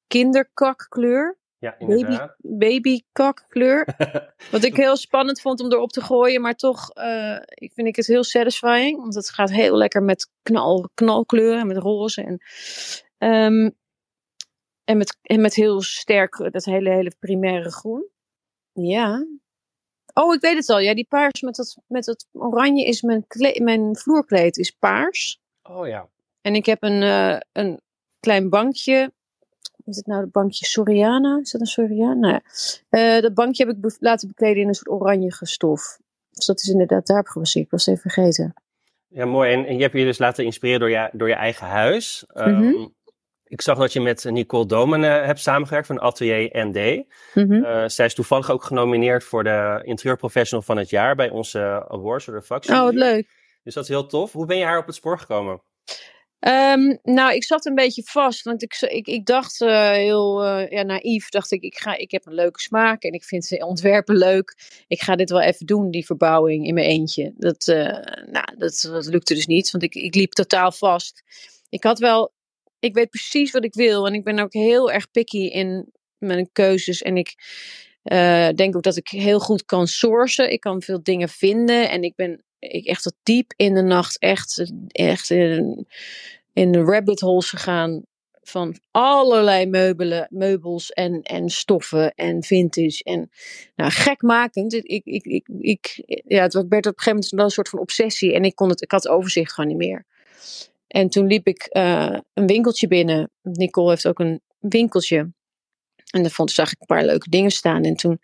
kinderkakkleur. 0.07 1.39
Ja, 1.63 1.77
baby, 1.79 2.19
babykakkleur. 2.39 3.87
Wat 4.51 4.65
ik 4.65 4.77
heel 4.77 4.97
spannend 4.97 5.41
vond 5.41 5.61
om 5.61 5.73
erop 5.73 5.91
te 5.91 6.01
gooien. 6.01 6.41
Maar 6.41 6.55
toch 6.55 6.97
uh, 6.97 7.39
ik 7.49 7.73
vind 7.73 7.87
ik 7.87 7.97
het 7.97 8.07
heel 8.07 8.25
satisfying. 8.25 9.01
Want 9.01 9.15
het 9.15 9.31
gaat 9.31 9.51
heel 9.51 9.77
lekker 9.77 10.03
met 10.03 10.31
knal, 10.43 10.91
knalkleuren. 10.95 11.67
Met 11.67 11.77
roze. 11.77 12.23
En, 12.23 12.39
um, 13.29 13.77
en, 14.85 14.97
met, 14.97 15.19
en 15.23 15.41
met 15.41 15.55
heel 15.55 15.83
sterk 15.83 16.49
dat 16.53 16.65
hele, 16.65 16.91
hele 16.91 17.13
primaire 17.19 17.71
groen. 17.71 18.09
Ja. 18.73 19.27
Oh, 20.15 20.35
ik 20.35 20.41
weet 20.41 20.57
het 20.57 20.69
al. 20.69 20.79
Ja, 20.79 20.95
die 20.95 21.07
paars 21.09 21.41
met 21.41 21.55
dat, 21.55 21.77
met 21.87 22.05
dat 22.05 22.29
oranje 22.33 22.85
is 22.85 23.03
mijn, 23.03 23.25
mijn 23.63 23.97
vloerkleed 23.97 24.57
is 24.57 24.71
paars. 24.71 25.41
Oh 25.63 25.87
ja. 25.87 26.09
En 26.41 26.55
ik 26.55 26.67
heb 26.67 26.83
een, 26.83 27.03
uh, 27.03 27.39
een 27.53 27.81
klein 28.21 28.49
bankje 28.49 29.13
is 29.87 29.97
het 29.97 30.07
nou 30.07 30.21
het 30.21 30.33
bankje 30.33 30.65
Soriana? 30.67 31.39
Is 31.43 31.51
dat 31.51 31.61
een 31.61 31.67
Soriana? 31.67 32.15
Nou 32.15 32.33
ja. 32.89 33.17
Eh, 33.17 33.23
dat 33.23 33.35
bankje 33.35 33.65
heb 33.67 33.75
ik 33.75 33.81
be- 33.81 33.97
laten 34.01 34.29
bekleden 34.29 34.63
in 34.63 34.69
een 34.69 34.75
soort 34.75 34.89
oranje 35.01 35.33
stof. 35.41 35.99
Dus 36.31 36.47
dat 36.47 36.61
is 36.61 36.69
inderdaad 36.69 37.07
daarop 37.07 37.27
gebaseerd. 37.27 37.65
Ik 37.65 37.71
was 37.71 37.87
even 37.87 38.01
vergeten. 38.11 38.55
Ja, 39.09 39.25
mooi. 39.25 39.53
En, 39.53 39.67
en 39.67 39.77
je 39.77 39.83
hebt 39.83 39.95
je 39.99 40.05
dus 40.05 40.19
laten 40.19 40.45
inspireren 40.45 40.81
door 40.81 40.91
je, 40.91 41.09
door 41.13 41.29
je 41.29 41.35
eigen 41.35 41.67
huis. 41.67 42.25
Ehm, 42.29 42.59
Mhm. 42.61 42.89
Ik 43.45 43.61
zag 43.61 43.79
dat 43.79 43.93
je 43.93 44.01
met 44.01 44.25
Nicole 44.25 44.67
Domen 44.67 45.05
eh, 45.05 45.25
hebt 45.27 45.41
samengewerkt 45.41 45.87
van 45.87 46.01
Atelier 46.01 46.51
ND. 46.53 47.05
Mhm. 47.35 47.65
Eh, 47.65 47.89
zij 47.89 48.07
is 48.07 48.15
toevallig 48.15 48.51
ook 48.51 48.65
genomineerd 48.65 49.25
voor 49.25 49.45
de 49.45 49.81
interieurprofessional 49.85 50.65
van 50.65 50.77
het 50.77 50.91
jaar 50.91 51.15
bij 51.15 51.31
onze 51.31 51.85
awards 51.89 52.27
door 52.27 52.35
de 52.35 52.41
Oh, 52.41 52.47
vakjury. 52.47 52.79
wat 52.85 52.95
leuk. 52.95 53.29
Dus 53.63 53.75
dat 53.75 53.83
is 53.83 53.89
heel 53.89 54.07
tof. 54.07 54.33
Hoe 54.33 54.47
ben 54.47 54.57
je 54.59 54.65
haar 54.65 54.79
op 54.79 54.87
het 54.87 54.95
spoor 54.95 55.19
gekomen? 55.19 55.63
Ehm, 56.43 56.97
nou, 57.03 57.35
ik 57.35 57.45
zat 57.45 57.67
een 57.67 57.75
beetje 57.75 58.03
vast, 58.03 58.43
want 58.43 58.63
ik, 58.63 58.81
ik, 58.81 59.07
ik 59.07 59.27
dacht 59.27 59.61
eh, 59.61 59.91
heel 59.91 60.45
eh, 60.45 60.71
ja, 60.71 60.83
naïef, 60.83 61.29
dacht 61.29 61.51
ik, 61.51 61.63
ik, 61.63 61.79
ga, 61.79 61.97
ik 61.97 62.11
heb 62.11 62.27
een 62.27 62.35
leuke 62.35 62.61
smaak 62.61 63.03
en 63.03 63.13
ik 63.13 63.25
vind 63.25 63.45
ze 63.45 63.67
ontwerpen 63.67 64.17
leuk. 64.17 64.57
Ik 64.89 65.03
ga 65.03 65.17
dit 65.17 65.31
wel 65.31 65.41
even 65.41 65.67
doen, 65.67 65.91
die 65.91 66.07
verbouwing 66.07 66.67
in 66.67 66.75
mijn 66.75 66.87
eentje. 66.87 67.33
Dat, 67.37 67.69
eh, 67.69 68.25
nou, 68.31 68.57
dat, 68.57 69.07
lukte 69.11 69.35
dus 69.35 69.47
niet, 69.47 69.71
want 69.71 69.85
ik, 69.85 69.95
ik 69.95 70.15
liep 70.15 70.33
totaal 70.33 70.73
vast. 70.73 71.23
Ik 71.69 71.85
had 71.85 71.99
wel, 71.99 72.33
ik 72.79 72.95
weet 72.95 73.11
precies 73.11 73.51
wat 73.51 73.65
ik 73.65 73.75
wil 73.75 74.07
en 74.07 74.15
ik 74.15 74.25
ben 74.25 74.39
ook 74.39 74.53
heel 74.53 74.91
erg 74.93 75.11
picky 75.11 75.47
in 75.47 75.93
mijn 76.19 76.49
keuzes 76.53 77.03
en 77.03 77.17
ik 77.17 77.35
denk 78.55 78.77
ook 78.77 78.83
dat 78.83 78.97
ik 78.97 79.09
heel 79.09 79.41
goed 79.41 79.65
kan 79.65 79.87
sourcen. 79.87 80.53
Ik 80.53 80.61
kan 80.61 80.83
veel 80.83 81.03
dingen 81.03 81.29
vinden 81.29 81.91
en 81.91 82.03
ik 82.03 82.15
ben 82.15 82.45
ik 82.69 82.87
echt 82.87 83.03
tot 83.03 83.15
diep 83.23 83.53
in 83.57 83.75
de 83.75 83.83
nacht 83.83 84.19
echt, 84.19 84.73
echt 84.89 85.31
in, 85.31 85.87
de 86.53 86.81
rabbit 86.81 87.21
holes 87.21 87.49
gegaan 87.49 88.03
van 88.43 88.77
allerlei 88.91 89.67
meubelen, 89.67 90.27
meubels 90.31 90.91
en, 90.91 91.23
en 91.23 91.49
stoffen 91.49 92.15
en 92.15 92.43
vintage. 92.43 93.05
En 93.05 93.31
nou, 93.77 93.91
gekmakend. 93.91 94.73
Ik, 94.73 95.05
ik, 95.05 95.25
ik, 95.25 95.49
ik, 95.59 96.03
ja, 96.27 96.43
het 96.43 96.53
werd 96.53 96.65
op 96.65 96.73
een 96.73 96.83
gegeven 96.83 97.13
moment 97.13 97.31
wel 97.31 97.45
een 97.45 97.51
soort 97.51 97.69
van 97.69 97.79
obsessie 97.79 98.35
en 98.35 98.45
ik, 98.45 98.55
kon 98.55 98.69
het, 98.69 98.83
ik 98.83 98.91
had 98.91 99.09
overzicht 99.09 99.53
gewoon 99.53 99.71
niet 99.71 99.89
meer. 99.89 100.05
En 100.87 101.09
toen 101.09 101.27
liep 101.27 101.47
ik 101.47 101.63
eh, 101.63 102.19
een 102.35 102.47
winkeltje 102.47 102.89
binnen. 102.89 103.31
Nicole 103.43 103.91
heeft 103.91 104.07
ook 104.07 104.19
een 104.19 104.41
winkeltje. 104.59 105.33
En 106.11 106.23
daar 106.23 106.31
vond, 106.31 106.51
zag 106.51 106.73
ik 106.73 106.81
een 106.81 106.87
paar 106.87 107.05
leuke 107.05 107.31
dingen 107.31 107.51
staan. 107.51 107.85
En 107.85 107.97
toen, 107.97 108.21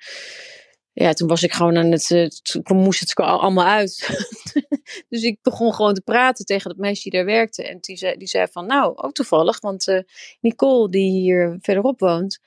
ja, 0.92 1.12
toen 1.12 1.28
was 1.28 1.42
ik 1.42 1.52
gewoon 1.52 1.76
aan 1.76 1.90
het. 1.90 2.10
eh, 2.10 2.26
Toen 2.62 2.76
moest 2.76 3.00
het 3.00 3.14
al- 3.14 3.40
allemaal 3.40 3.66
uit. 3.66 4.08
dus 5.08 5.22
ik 5.22 5.38
begon 5.42 5.74
gewoon 5.74 5.94
te 5.94 6.00
praten 6.00 6.44
tegen 6.44 6.68
dat 6.70 6.78
meisje 6.78 7.02
die 7.02 7.12
daar 7.12 7.24
werkte. 7.24 7.68
En 7.68 7.78
die 7.80 7.96
zei, 7.96 8.16
die 8.16 8.28
zei 8.28 8.46
van, 8.50 8.66
nou, 8.66 8.96
ook 8.96 9.12
toevallig. 9.12 9.60
Want 9.60 9.88
eh, 9.88 10.00
Nicole, 10.40 10.88
die 10.90 11.10
hier 11.10 11.58
verderop 11.60 12.00
woont, 12.00 12.38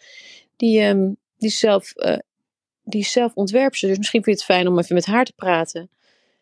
die, 0.55 0.81
ehm, 0.81 1.11
die, 1.37 1.49
zelf, 1.49 1.91
eh, 1.95 2.17
die 2.83 3.03
zelf 3.05 3.33
ontwerpster. 3.35 3.87
Dus 3.89 3.97
misschien 3.97 4.23
vind 4.23 4.37
je 4.39 4.43
het 4.43 4.53
fijn 4.55 4.67
om 4.67 4.79
even 4.79 4.95
met 4.95 5.05
haar 5.05 5.25
te 5.25 5.33
praten. 5.35 5.89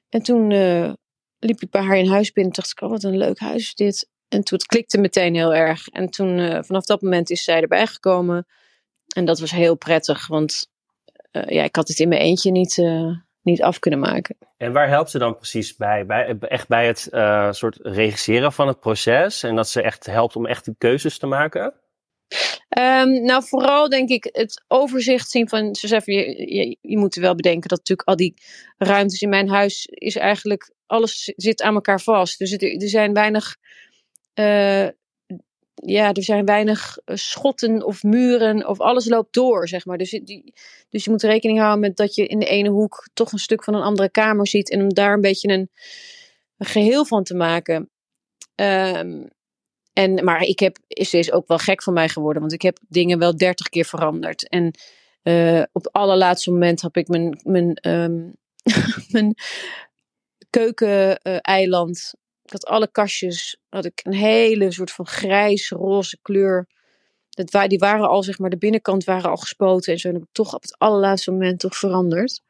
En 0.09 0.21
toen 0.21 0.47
liep 1.39 1.61
ik 1.61 1.69
bij 1.69 1.81
haar 1.81 1.97
in 1.97 2.09
huis 2.09 2.31
binnen. 2.31 2.53
dacht 2.53 2.71
ik, 2.71 2.81
oh, 2.81 2.89
wat 2.89 3.03
een 3.03 3.17
leuk 3.17 3.39
huis 3.39 3.61
is 3.63 3.75
dit. 3.75 4.09
En 4.27 4.43
toen 4.43 4.57
het 4.57 4.67
klikte 4.67 4.97
meteen 4.97 5.35
heel 5.35 5.53
erg. 5.53 5.87
En 5.87 6.09
toen, 6.09 6.63
vanaf 6.65 6.85
dat 6.85 7.01
moment 7.01 7.29
is 7.29 7.43
zij 7.43 7.61
erbij 7.61 7.87
gekomen. 7.87 8.47
En 9.15 9.25
dat 9.25 9.39
was 9.39 9.51
heel 9.51 9.75
prettig, 9.75 10.27
want 10.27 10.69
eh, 11.31 11.43
ja, 11.47 11.63
ik 11.63 11.75
had 11.75 11.87
het 11.87 11.99
in 11.99 12.09
mijn 12.09 12.21
eentje 12.21 12.51
niet, 12.51 12.77
eh, 12.77 13.11
niet 13.41 13.61
af 13.61 13.79
kunnen 13.79 13.99
maken. 13.99 14.37
En 14.57 14.71
waar 14.71 14.87
helpt 14.87 15.09
ze 15.09 15.17
dan 15.17 15.35
precies 15.35 15.75
bij? 15.75 16.05
bij 16.05 16.37
echt 16.39 16.67
bij 16.67 16.87
het 16.87 17.07
eh, 17.11 17.51
soort 17.51 17.79
regisseren 17.81 18.53
van 18.53 18.67
het 18.67 18.79
proces? 18.79 19.43
En 19.43 19.55
dat 19.55 19.69
ze 19.69 19.81
echt 19.81 20.05
helpt 20.05 20.35
om 20.35 20.45
echt 20.45 20.65
die 20.65 20.75
keuzes 20.77 21.17
te 21.17 21.25
maken? 21.25 21.73
Ehm, 22.69 23.23
nou, 23.23 23.43
vooral 23.43 23.89
denk 23.89 24.09
ik 24.09 24.29
het 24.31 24.63
overzicht 24.67 25.29
zien 25.29 25.49
van. 25.49 25.75
Ze 25.75 25.87
zeggen, 25.87 26.13
je, 26.13 26.53
je, 26.53 26.77
je 26.81 26.97
moet 26.97 27.15
wel 27.15 27.35
bedenken 27.35 27.69
dat 27.69 27.77
natuurlijk 27.77 28.07
al 28.07 28.15
die 28.15 28.33
ruimtes 28.77 29.21
in 29.21 29.29
mijn 29.29 29.49
huis 29.49 29.85
is 29.85 30.15
eigenlijk. 30.15 30.73
Alles 30.85 31.33
zit 31.35 31.61
aan 31.61 31.73
elkaar 31.73 32.01
vast. 32.01 32.39
Dus 32.39 32.51
het, 32.51 32.63
er 32.63 32.89
zijn 32.89 33.13
weinig. 33.13 33.55
Ja, 35.81 36.13
er 36.13 36.23
zijn 36.23 36.45
weinig 36.45 36.97
eh, 37.05 37.15
schotten 37.15 37.85
of 37.85 38.03
muren 38.03 38.67
of 38.67 38.79
alles 38.79 39.05
loopt 39.05 39.33
door, 39.33 39.67
zeg 39.67 39.85
maar. 39.85 39.97
Dus, 39.97 40.09
die, 40.09 40.53
dus 40.89 41.03
je 41.03 41.09
moet 41.09 41.23
rekening 41.23 41.59
houden 41.59 41.79
met 41.79 41.97
dat 41.97 42.15
je 42.15 42.27
in 42.27 42.39
de 42.39 42.45
ene 42.45 42.69
hoek 42.69 43.09
toch 43.13 43.31
een 43.31 43.39
stuk 43.39 43.63
van 43.63 43.73
een 43.73 43.81
andere 43.81 44.09
kamer 44.09 44.47
ziet 44.47 44.69
en 44.69 44.81
om 44.81 44.93
daar 44.93 45.13
een 45.13 45.21
beetje 45.21 45.49
een, 45.51 45.69
geheel 46.57 47.05
van 47.05 47.23
te 47.23 47.35
maken. 47.35 47.89
Ehm, 48.55 49.27
en, 49.93 50.23
maar 50.23 50.41
ik 50.41 50.59
heb, 50.59 50.77
ze 50.87 51.17
is 51.17 51.31
ook 51.31 51.47
wel 51.47 51.57
gek 51.57 51.83
van 51.83 51.93
mij 51.93 52.09
geworden, 52.09 52.41
want 52.41 52.53
ik 52.53 52.61
heb 52.61 52.77
dingen 52.87 53.19
wel 53.19 53.37
dertig 53.37 53.69
keer 53.69 53.85
veranderd. 53.85 54.49
En 54.49 54.73
eh, 55.21 55.63
op 55.71 55.83
het 55.83 55.91
allerlaatste 55.91 56.51
moment 56.51 56.81
heb 56.81 56.97
ik 56.97 57.07
mijn, 57.07 57.41
mijn, 57.43 57.73
ehm, 57.73 58.29
mijn 59.15 59.35
keukeneiland 60.49 62.13
had 62.51 62.65
alle 62.65 62.91
kastjes, 62.91 63.57
had 63.69 63.85
ik 63.85 63.99
een 64.03 64.13
hele 64.13 64.71
soort 64.71 64.91
van 64.91 65.07
grijs-roze 65.07 66.17
kleur. 66.21 66.67
Dat, 67.29 67.69
die 67.69 67.79
waren 67.79 68.07
al, 68.07 68.23
zeg 68.23 68.39
maar, 68.39 68.49
de 68.49 68.57
binnenkant 68.57 69.03
waren 69.03 69.29
al 69.29 69.37
gespoten. 69.37 69.93
En 69.93 69.99
zo 69.99 70.07
heb 70.07 70.21
ik 70.21 70.27
toch 70.31 70.53
op 70.53 70.61
het 70.61 70.77
allerlaatste 70.77 71.31
moment 71.31 71.59
toch 71.59 71.77
veranderd. 71.77 72.41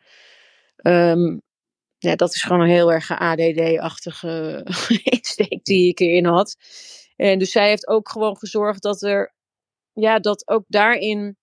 Ehm, 0.75 1.37
ja, 1.97 2.15
dat 2.15 2.33
is 2.33 2.41
gewoon 2.41 2.61
een 2.61 2.69
heel 2.69 2.91
erg 2.91 3.11
ADD-achtige 3.11 4.63
insteek 5.03 5.63
die 5.63 5.87
ik 5.89 5.99
erin 5.99 6.25
had. 6.25 6.55
En 7.15 7.39
dus 7.39 7.51
zij 7.51 7.67
heeft 7.67 7.87
ook 7.87 8.09
gewoon 8.09 8.37
gezorgd 8.37 8.81
dat 8.81 9.01
er, 9.01 9.33
ja, 9.93 10.19
dat 10.19 10.47
ook 10.47 10.63
daarin 10.67 11.37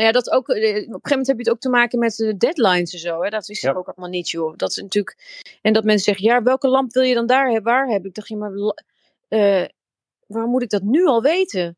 nou 0.00 0.12
ja, 0.12 0.20
dat 0.20 0.30
ook, 0.30 0.48
eh, 0.48 0.56
op 0.56 0.64
een 0.64 0.72
gegeven 0.82 1.00
moment 1.08 1.26
heb 1.26 1.36
je 1.36 1.42
het 1.42 1.50
ook 1.50 1.60
te 1.60 1.68
maken 1.68 1.98
met 1.98 2.14
de 2.16 2.36
deadlines 2.36 2.92
en 2.92 2.98
zo. 2.98 3.22
Hè? 3.22 3.28
Dat 3.28 3.46
wist 3.46 3.62
Ja. 3.62 3.70
ik 3.70 3.76
ook 3.76 3.86
allemaal 3.88 4.08
niet, 4.08 4.30
joh. 4.30 4.56
Dat 4.56 4.70
is 4.70 4.76
natuurlijk... 4.76 5.16
En 5.62 5.72
dat 5.72 5.84
mensen 5.84 6.04
zeggen, 6.04 6.24
ja, 6.24 6.42
welke 6.42 6.68
lamp 6.68 6.92
wil 6.92 7.02
je 7.02 7.14
dan 7.14 7.26
daar 7.26 7.46
hebben? 7.50 7.72
Waar 7.72 7.88
heb 7.88 8.04
ik? 8.04 8.14
dacht, 8.14 8.28
ja, 8.28 8.36
maar 8.36 8.50
la- 8.52 8.82
eh, 9.28 9.64
waar 10.26 10.46
moet 10.46 10.62
ik 10.62 10.70
dat 10.70 10.82
nu 10.82 11.04
al 11.06 11.22
weten? 11.22 11.76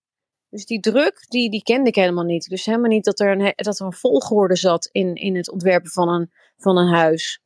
Dus 0.50 0.66
die 0.66 0.80
druk, 0.80 1.24
die, 1.28 1.50
die 1.50 1.62
kende 1.62 1.88
ik 1.88 1.94
helemaal 1.94 2.24
niet. 2.24 2.48
Dus 2.48 2.64
helemaal 2.66 2.90
niet 2.90 3.04
dat 3.04 3.20
er 3.20 3.38
een, 3.40 3.52
dat 3.56 3.78
er 3.78 3.86
een 3.86 3.92
volgorde 3.92 4.56
zat 4.56 4.88
in, 4.92 5.14
in 5.14 5.36
het 5.36 5.50
ontwerpen 5.50 5.90
van 5.90 6.08
een, 6.08 6.30
van 6.56 6.76
een 6.76 6.94
huis. 6.94 7.40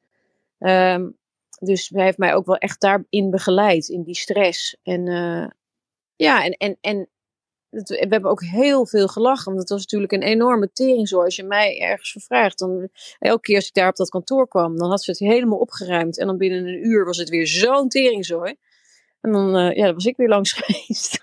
Ehm, 0.59 1.11
dus 1.61 1.89
hij 1.89 2.05
heeft 2.05 2.19
mij 2.19 2.35
ook 2.35 2.47
wel 2.47 2.57
echt 2.57 2.81
daarin 2.81 3.31
begeleid, 3.31 3.89
in 3.89 4.03
die 4.03 4.15
stress. 4.15 4.77
En 4.83 5.09
eh, 5.09 5.49
ja, 6.17 6.45
en, 6.45 6.53
en, 6.53 6.77
en 6.81 7.09
we 7.71 8.07
hebben 8.09 8.31
ook 8.31 8.43
heel 8.43 8.87
veel 8.87 9.09
gelachen. 9.09 9.45
Want 9.45 9.59
het 9.59 9.69
was 9.69 9.81
natuurlijk 9.81 10.13
een 10.13 10.23
enorme 10.23 10.73
teringzooi. 10.73 11.25
Als 11.25 11.37
je 11.37 11.45
mij 11.45 11.81
ergens 11.81 12.13
vervraagt, 12.13 12.59
dan 12.59 12.89
elke 13.19 13.41
keer 13.41 13.57
als 13.57 13.67
ik 13.67 13.75
daar 13.75 13.89
op 13.89 13.97
dat 13.97 14.09
kantoor 14.09 14.49
kwam, 14.49 14.77
dan 14.77 14.91
had 14.91 15.03
ze 15.03 15.11
het 15.11 15.21
helemaal 15.21 15.59
opgeruimd. 15.59 16.19
En 16.19 16.27
dan 16.27 16.37
binnen 16.37 16.67
een 16.67 16.87
uur 16.87 17.05
was 17.05 17.17
het 17.17 17.29
weer 17.29 17.47
zo'n 17.47 17.89
teringzooi. 17.89 18.57
En 19.21 19.33
dan 19.33 19.57
eh, 19.57 19.77
ja, 19.77 19.85
dan 19.85 19.95
was 19.95 20.05
ik 20.05 20.17
weer 20.17 20.29
langs 20.29 20.53
geweest. 20.59 21.21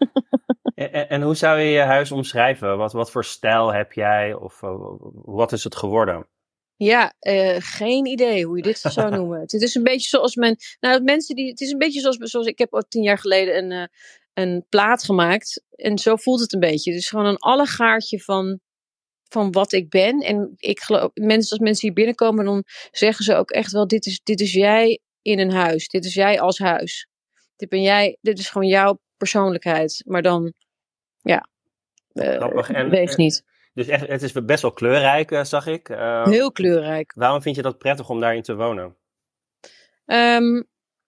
En, 0.76 1.10
en, 1.10 1.22
hoe 1.22 1.36
zou 1.36 1.60
je 1.60 1.70
je 1.70 1.80
huis 1.80 2.12
omschrijven? 2.12 2.78
Wat, 2.78 2.94
wat 2.94 3.12
voor 3.12 3.24
stijl 3.24 3.74
heb 3.74 3.94
jij? 3.94 4.34
Of 4.34 4.64
eh, 4.64 4.76
wat 5.14 5.52
is 5.52 5.64
het 5.64 5.76
geworden? 5.76 6.28
Ja, 6.76 7.14
eh, 7.20 7.56
geen 7.60 8.06
idee 8.06 8.46
hoe 8.46 8.58
je 8.58 8.64
dit 8.64 8.80
zou 8.88 9.12
noemen. 9.12 9.40
Het 9.40 9.54
is 9.54 9.76
een 9.76 9.84
beetje 9.84 10.08
zoals 10.08 10.36
men. 10.36 10.58
Nou, 10.80 11.04
mensen 11.04 11.36
die. 11.36 11.50
Het 11.50 11.62
is 11.62 11.72
een 11.72 11.78
beetje 11.78 12.00
zoals, 12.00 12.18
zoals 12.18 12.48
ik 12.48 12.58
heb 12.58 12.74
ook 12.74 12.90
tien 12.90 13.04
jaar 13.04 13.18
geleden 13.18 13.72
een, 13.72 13.90
een 14.34 14.66
plaat 14.70 15.04
gemaakt. 15.04 15.64
En 15.70 15.98
zo 15.98 16.16
voelt 16.16 16.40
het 16.40 16.54
een 16.54 16.60
beetje. 16.60 16.92
Het 16.92 17.00
is 17.00 17.10
gewoon 17.10 17.26
een 17.26 17.38
allegaartje 17.38 18.20
van, 18.20 18.60
van 19.30 19.52
wat 19.52 19.72
ik 19.72 19.90
ben. 19.90 20.20
En 20.20 20.54
ik 20.58 20.80
geloof, 20.80 21.10
mensen, 21.14 21.50
als 21.52 21.60
mensen 21.60 21.88
hier 21.88 21.96
binnenkomen, 21.96 22.46
dan 22.46 22.64
zeggen 22.92 23.26
ze 23.26 23.36
ook 23.36 23.52
echt 23.52 23.72
wel: 23.72 23.88
dit 23.88 24.06
is, 24.06 24.22
dit 24.24 24.40
is 24.42 24.54
jij 24.54 25.00
in 25.22 25.40
een 25.40 25.52
huis. 25.52 25.88
Dit 25.88 26.06
is 26.06 26.14
jij 26.14 26.40
als 26.40 26.58
huis. 26.60 27.08
Dit 27.56 27.70
ben 27.70 27.82
jij. 27.82 28.18
Dit 28.22 28.40
is 28.40 28.50
gewoon 28.50 28.68
jouw 28.68 29.00
persoonlijkheid. 29.18 30.04
Maar 30.06 30.22
dan, 30.22 30.54
ja. 31.22 31.48
eh, 32.12 32.36
Grappig. 32.36 32.70
En- 32.72 32.90
weegt 32.90 33.18
niet. 33.18 33.44
Dus 33.74 33.88
echt, 33.88 34.08
het 34.08 34.22
is 34.22 34.32
best 34.32 34.62
wel 34.62 34.72
kleurrijk, 34.74 35.32
eh, 35.32 35.44
zag 35.44 35.68
ik. 35.68 35.90
Eh, 35.90 36.26
Heel 36.26 36.52
kleurrijk. 36.52 37.14
Waarom 37.16 37.42
vind 37.42 37.56
je 37.56 37.62
dat 37.62 37.78
prettig 37.78 38.10
om 38.10 38.20
daarin 38.20 38.42
te 38.42 38.56
wonen? 38.56 38.98
Ehm, 40.06 40.62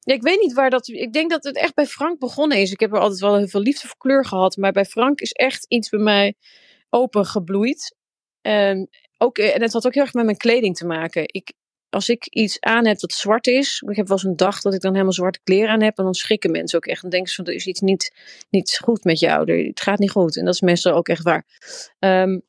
ja, 0.05 0.13
ik 0.13 0.21
weet 0.21 0.39
niet 0.39 0.53
waar 0.53 0.69
dat. 0.69 0.87
Ik 0.87 1.13
denk 1.13 1.29
dat 1.29 1.43
het 1.43 1.57
echt 1.57 1.73
bij 1.73 1.85
Frank 1.85 2.19
begonnen 2.19 2.57
is. 2.57 2.71
Ik 2.71 2.79
heb 2.79 2.93
er 2.93 2.99
altijd 2.99 3.19
wel 3.19 3.37
heel 3.37 3.47
veel 3.47 3.61
liefde 3.61 3.87
voor 3.87 3.97
kleur 3.97 4.25
gehad. 4.25 4.57
Maar 4.57 4.71
bij 4.71 4.85
Frank 4.85 5.19
is 5.21 5.31
echt 5.31 5.65
iets 5.67 5.89
bij 5.89 5.99
mij 5.99 6.35
open 6.89 7.25
gebloeid. 7.25 7.95
En, 8.41 8.89
ook, 9.17 9.37
en 9.37 9.61
het 9.61 9.73
had 9.73 9.85
ook 9.85 9.93
heel 9.93 10.03
erg 10.03 10.13
met 10.13 10.25
mijn 10.25 10.37
kleding 10.37 10.75
te 10.75 10.85
maken. 10.85 11.23
Ik, 11.25 11.53
als 11.89 12.09
ik 12.09 12.25
iets 12.25 12.59
aan 12.59 12.85
heb 12.85 12.99
dat 12.99 13.13
zwart 13.13 13.47
is. 13.47 13.83
Ik 13.87 13.95
heb 13.95 14.07
wel 14.07 14.17
eens 14.17 14.25
een 14.25 14.35
dag 14.35 14.61
dat 14.61 14.73
ik 14.73 14.81
dan 14.81 14.91
helemaal 14.91 15.13
zwarte 15.13 15.39
kleren 15.43 15.69
aan 15.69 15.81
heb. 15.81 15.97
En 15.97 16.03
dan 16.03 16.13
schrikken 16.13 16.51
mensen 16.51 16.77
ook 16.77 16.85
echt. 16.85 17.01
Dan 17.01 17.09
denken 17.09 17.29
ze 17.29 17.35
van 17.35 17.45
er 17.45 17.53
is 17.53 17.67
iets 17.67 17.81
niet, 17.81 18.13
niet 18.49 18.79
goed 18.83 19.03
met 19.03 19.19
jou. 19.19 19.51
Het 19.67 19.81
gaat 19.81 19.99
niet 19.99 20.11
goed. 20.11 20.37
En 20.37 20.45
dat 20.45 20.53
is 20.53 20.61
meestal 20.61 20.93
ook 20.93 21.07
echt 21.07 21.23
waar. 21.23 21.45
Ehm, 21.99 22.39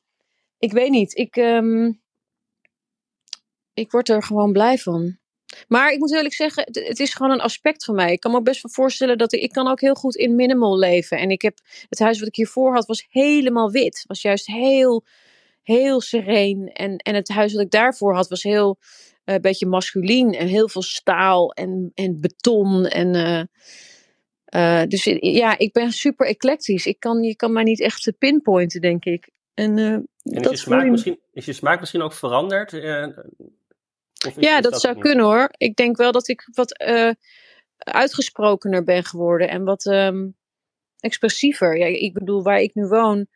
ik 0.57 0.71
weet 0.71 0.89
niet. 0.89 1.17
Ik, 1.17 1.35
ehm, 1.35 1.91
ik 3.73 3.91
word 3.91 4.09
er 4.09 4.23
gewoon 4.23 4.51
blij 4.51 4.77
van. 4.77 5.17
Maar 5.67 5.91
ik 5.91 5.99
moet 5.99 6.13
eerlijk 6.13 6.33
zeggen, 6.33 6.63
het, 6.63 6.87
het 6.87 6.99
is 6.99 7.13
gewoon 7.13 7.31
een 7.31 7.41
aspect 7.41 7.85
van 7.85 7.95
mij. 7.95 8.11
Ik 8.11 8.19
kan 8.19 8.31
me 8.31 8.37
ook 8.37 8.43
best 8.43 8.61
wel 8.61 8.71
voorstellen 8.71 9.17
dat 9.17 9.33
ik, 9.33 9.41
ik 9.41 9.51
kan 9.51 9.67
ook 9.67 9.81
heel 9.81 9.93
goed 9.93 10.15
in 10.15 10.35
minimal 10.35 10.77
leven. 10.77 11.17
En 11.17 11.29
ik 11.29 11.41
heb 11.41 11.59
het 11.89 11.99
huis 11.99 12.19
wat 12.19 12.27
ik 12.27 12.35
hiervoor 12.35 12.73
had, 12.73 12.85
was 12.85 13.07
helemaal 13.09 13.71
wit. 13.71 14.03
Was 14.07 14.21
juist 14.21 14.47
heel, 14.47 15.05
heel 15.63 16.01
sereen. 16.01 16.69
En, 16.73 16.97
en 16.97 17.15
het 17.15 17.27
huis 17.27 17.53
wat 17.53 17.61
ik 17.61 17.71
daarvoor 17.71 18.15
had, 18.15 18.29
was 18.29 18.43
heel 18.43 18.77
een 19.25 19.35
uh, 19.35 19.41
beetje 19.41 19.65
masculien. 19.65 20.33
En 20.33 20.47
heel 20.47 20.69
veel 20.69 20.81
staal 20.81 21.51
en, 21.51 21.91
en 21.93 22.21
beton. 22.21 22.85
En, 22.85 23.13
uh, 23.13 23.43
uh, 24.55 24.87
dus 24.87 25.03
ja, 25.19 25.57
ik 25.57 25.73
ben 25.73 25.91
super 25.91 26.27
eclectisch. 26.27 26.85
Ik 26.85 26.99
kan, 26.99 27.23
je 27.23 27.35
kan 27.35 27.51
mij 27.51 27.63
niet 27.63 27.81
echt 27.81 28.13
pinpointen, 28.17 28.81
denk 28.81 29.05
ik. 29.05 29.29
En, 29.53 29.77
en 29.77 30.07
is, 30.23 30.41
dat 30.41 30.51
je 30.51 30.57
smaak 30.57 30.87
misschien, 30.87 31.19
is 31.33 31.45
je 31.45 31.53
smaak 31.53 31.79
misschien 31.79 32.01
ook 32.01 32.13
veranderd? 32.13 32.71
Ja, 34.35 34.61
dat, 34.61 34.71
dat 34.71 34.81
zou 34.81 34.97
kunnen 34.97 35.25
hoor. 35.25 35.49
Ik 35.57 35.75
denk 35.75 35.97
wel 35.97 36.11
dat 36.11 36.27
ik 36.27 36.49
wat 36.53 36.81
uh, 36.87 37.11
uitgesprokener 37.77 38.83
ben 38.83 39.03
geworden 39.03 39.49
en 39.49 39.63
wat 39.63 39.85
um, 39.85 40.35
expressiever. 40.99 41.77
Ja, 41.77 41.85
ik 41.85 42.13
bedoel, 42.13 42.43
waar 42.43 42.59
ik 42.59 42.75
nu 42.75 42.87
woon, 42.87 43.27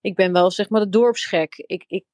ik 0.00 0.14
ben 0.14 0.32
wel 0.32 0.50
zeg 0.50 0.68
maar 0.68 0.80
de 0.80 0.88
dorpsgek. 0.88 1.54
Ik, 1.66 1.84
ik, 1.86 2.04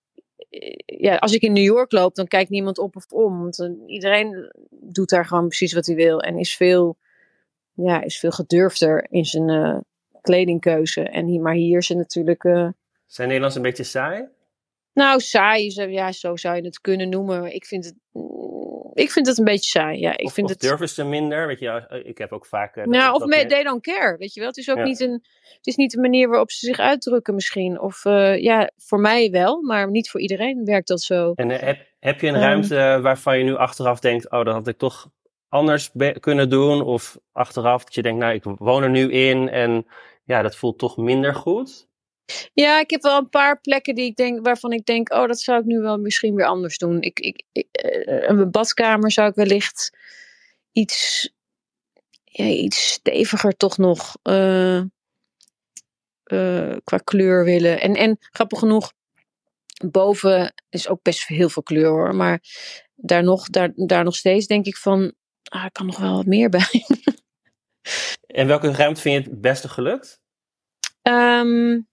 ja, 0.86 1.16
als 1.16 1.32
ik 1.32 1.42
in 1.42 1.52
New 1.52 1.64
York 1.64 1.92
loop, 1.92 2.14
dan 2.14 2.26
kijkt 2.26 2.50
niemand 2.50 2.78
op 2.78 2.96
of 2.96 3.06
om. 3.12 3.40
Want 3.40 3.58
uh, 3.58 3.70
iedereen 3.86 4.52
doet 4.70 5.08
daar 5.08 5.26
gewoon 5.26 5.46
precies 5.46 5.72
wat 5.72 5.86
hij 5.86 5.94
wil 5.94 6.20
en 6.20 6.38
is 6.38 6.56
veel, 6.56 6.96
ja, 7.72 8.02
is 8.02 8.18
veel 8.18 8.30
gedurfder 8.30 9.06
in 9.10 9.24
zijn 9.24 9.48
uh, 9.48 9.78
kledingkeuze. 10.20 11.02
En 11.02 11.26
hier, 11.26 11.40
maar 11.40 11.54
hier 11.54 11.78
is 11.78 11.88
het 11.88 11.98
natuurlijk. 11.98 12.42
Zijn 13.06 13.26
Nederlands 13.26 13.56
een 13.56 13.62
beetje 13.62 13.84
saai? 13.84 14.28
Nou, 14.98 15.20
saai, 15.20 15.72
ja, 15.90 16.12
zo 16.12 16.36
zou 16.36 16.56
je 16.56 16.62
het 16.62 16.80
kunnen 16.80 17.08
noemen. 17.08 17.54
Ik 17.54 17.64
vind 17.64 17.84
het, 17.84 17.94
ik 18.94 19.10
vind 19.10 19.26
het 19.26 19.38
een 19.38 19.44
beetje 19.44 19.70
saai. 19.70 19.98
Ja, 20.00 20.16
ik 20.16 20.26
of, 20.26 20.32
vind 20.32 20.46
of 20.46 20.52
het... 20.52 20.60
durven 20.60 20.88
ze 20.88 21.04
minder? 21.04 21.46
Weet 21.46 21.60
je, 21.60 22.02
ik 22.04 22.18
heb 22.18 22.32
ook 22.32 22.46
vaak. 22.46 22.76
Uh, 22.76 22.84
nou, 22.84 23.14
of 23.14 23.30
they 23.30 23.62
don't 23.62 23.82
care. 23.82 24.16
Weet 24.16 24.34
je 24.34 24.40
wel, 24.40 24.48
het 24.48 24.58
is 24.58 24.70
ook 24.70 24.76
ja. 24.76 24.82
niet 24.82 25.00
een, 25.00 25.12
het 25.56 25.66
is 25.66 25.76
niet 25.76 25.90
de 25.90 26.00
manier 26.00 26.28
waarop 26.28 26.50
ze 26.50 26.66
zich 26.66 26.78
uitdrukken, 26.78 27.34
misschien. 27.34 27.80
Of 27.80 28.04
uh, 28.04 28.42
ja, 28.42 28.70
voor 28.76 29.00
mij 29.00 29.30
wel, 29.30 29.62
maar 29.62 29.90
niet 29.90 30.10
voor 30.10 30.20
iedereen 30.20 30.64
werkt 30.64 30.88
dat 30.88 31.00
zo. 31.00 31.32
En 31.34 31.50
uh, 31.50 31.58
heb, 31.58 31.86
heb 31.98 32.20
je 32.20 32.26
een 32.26 32.40
ruimte 32.40 32.76
um, 32.76 33.02
waarvan 33.02 33.38
je 33.38 33.44
nu 33.44 33.56
achteraf 33.56 34.00
denkt: 34.00 34.30
oh, 34.30 34.44
dat 34.44 34.54
had 34.54 34.68
ik 34.68 34.78
toch 34.78 35.10
anders 35.48 35.90
kunnen 36.20 36.50
doen? 36.50 36.82
Of 36.82 37.18
achteraf 37.32 37.84
dat 37.84 37.94
je 37.94 38.02
denkt: 38.02 38.20
nou, 38.20 38.34
ik 38.34 38.44
woon 38.44 38.82
er 38.82 38.90
nu 38.90 39.10
in 39.10 39.48
en 39.48 39.86
ja, 40.24 40.42
dat 40.42 40.56
voelt 40.56 40.78
toch 40.78 40.96
minder 40.96 41.34
goed? 41.34 41.87
Ja, 42.52 42.80
ik 42.80 42.90
heb 42.90 43.02
wel 43.02 43.18
een 43.18 43.28
paar 43.28 43.60
plekken 43.60 43.94
die 43.94 44.04
ik 44.04 44.16
denk, 44.16 44.44
waarvan 44.44 44.72
ik 44.72 44.84
denk, 44.84 45.12
oh, 45.12 45.26
dat 45.26 45.40
zou 45.40 45.60
ik 45.60 45.64
nu 45.64 45.80
wel 45.80 45.98
misschien 45.98 46.34
weer 46.34 46.46
anders 46.46 46.78
doen. 46.78 47.02
Ik, 47.02 47.20
ik, 47.20 47.42
ik 47.52 47.68
een 48.26 48.50
badkamer 48.50 49.12
zou 49.12 49.28
ik 49.28 49.34
wellicht 49.34 49.96
iets, 50.72 51.30
ja, 52.24 52.44
iets 52.44 52.90
steviger 52.92 53.56
toch 53.56 53.78
nog 53.78 54.16
uh, 54.22 54.82
uh, 56.32 56.76
qua 56.84 56.98
kleur 57.04 57.44
willen. 57.44 57.80
En, 57.80 57.94
en 57.94 58.16
grappig 58.20 58.58
genoeg, 58.58 58.92
boven 59.90 60.54
is 60.68 60.88
ook 60.88 61.02
best 61.02 61.26
heel 61.26 61.48
veel 61.48 61.62
kleur 61.62 61.88
hoor. 61.88 62.14
Maar 62.14 62.42
daar 62.94 63.22
nog, 63.22 63.48
daar, 63.48 63.72
daar 63.74 64.04
nog 64.04 64.16
steeds 64.16 64.46
denk 64.46 64.66
ik 64.66 64.76
van, 64.76 65.14
ah, 65.42 65.64
ik 65.64 65.72
kan 65.72 65.86
nog 65.86 65.98
wel 65.98 66.16
wat 66.16 66.26
meer 66.26 66.48
bij. 66.48 66.86
en 68.26 68.46
welke 68.46 68.72
ruimte 68.72 69.00
vind 69.00 69.24
je 69.24 69.30
het 69.30 69.40
beste 69.40 69.68
gelukt? 69.68 70.20
Um, 71.02 71.88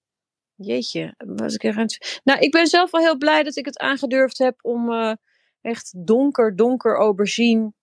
Jeetje, 0.56 1.14
was 1.18 1.56
ik 1.56 1.64
er 1.64 1.78
aan 1.78 1.88
Nou, 2.24 2.40
ik 2.40 2.52
ben 2.52 2.68
zelf 2.68 2.92
wel 2.92 3.02
heel 3.02 3.18
blij 3.18 3.44
dat 3.44 3.56
ik 3.56 3.66
het 3.66 3.80
aangedurfd 3.80 4.38
heb 4.38 4.60
om 4.62 4.92
uh, 4.92 5.14
echt 5.62 5.94
donker, 5.98 6.56
donker 6.56 6.96
aubergine 6.96 7.74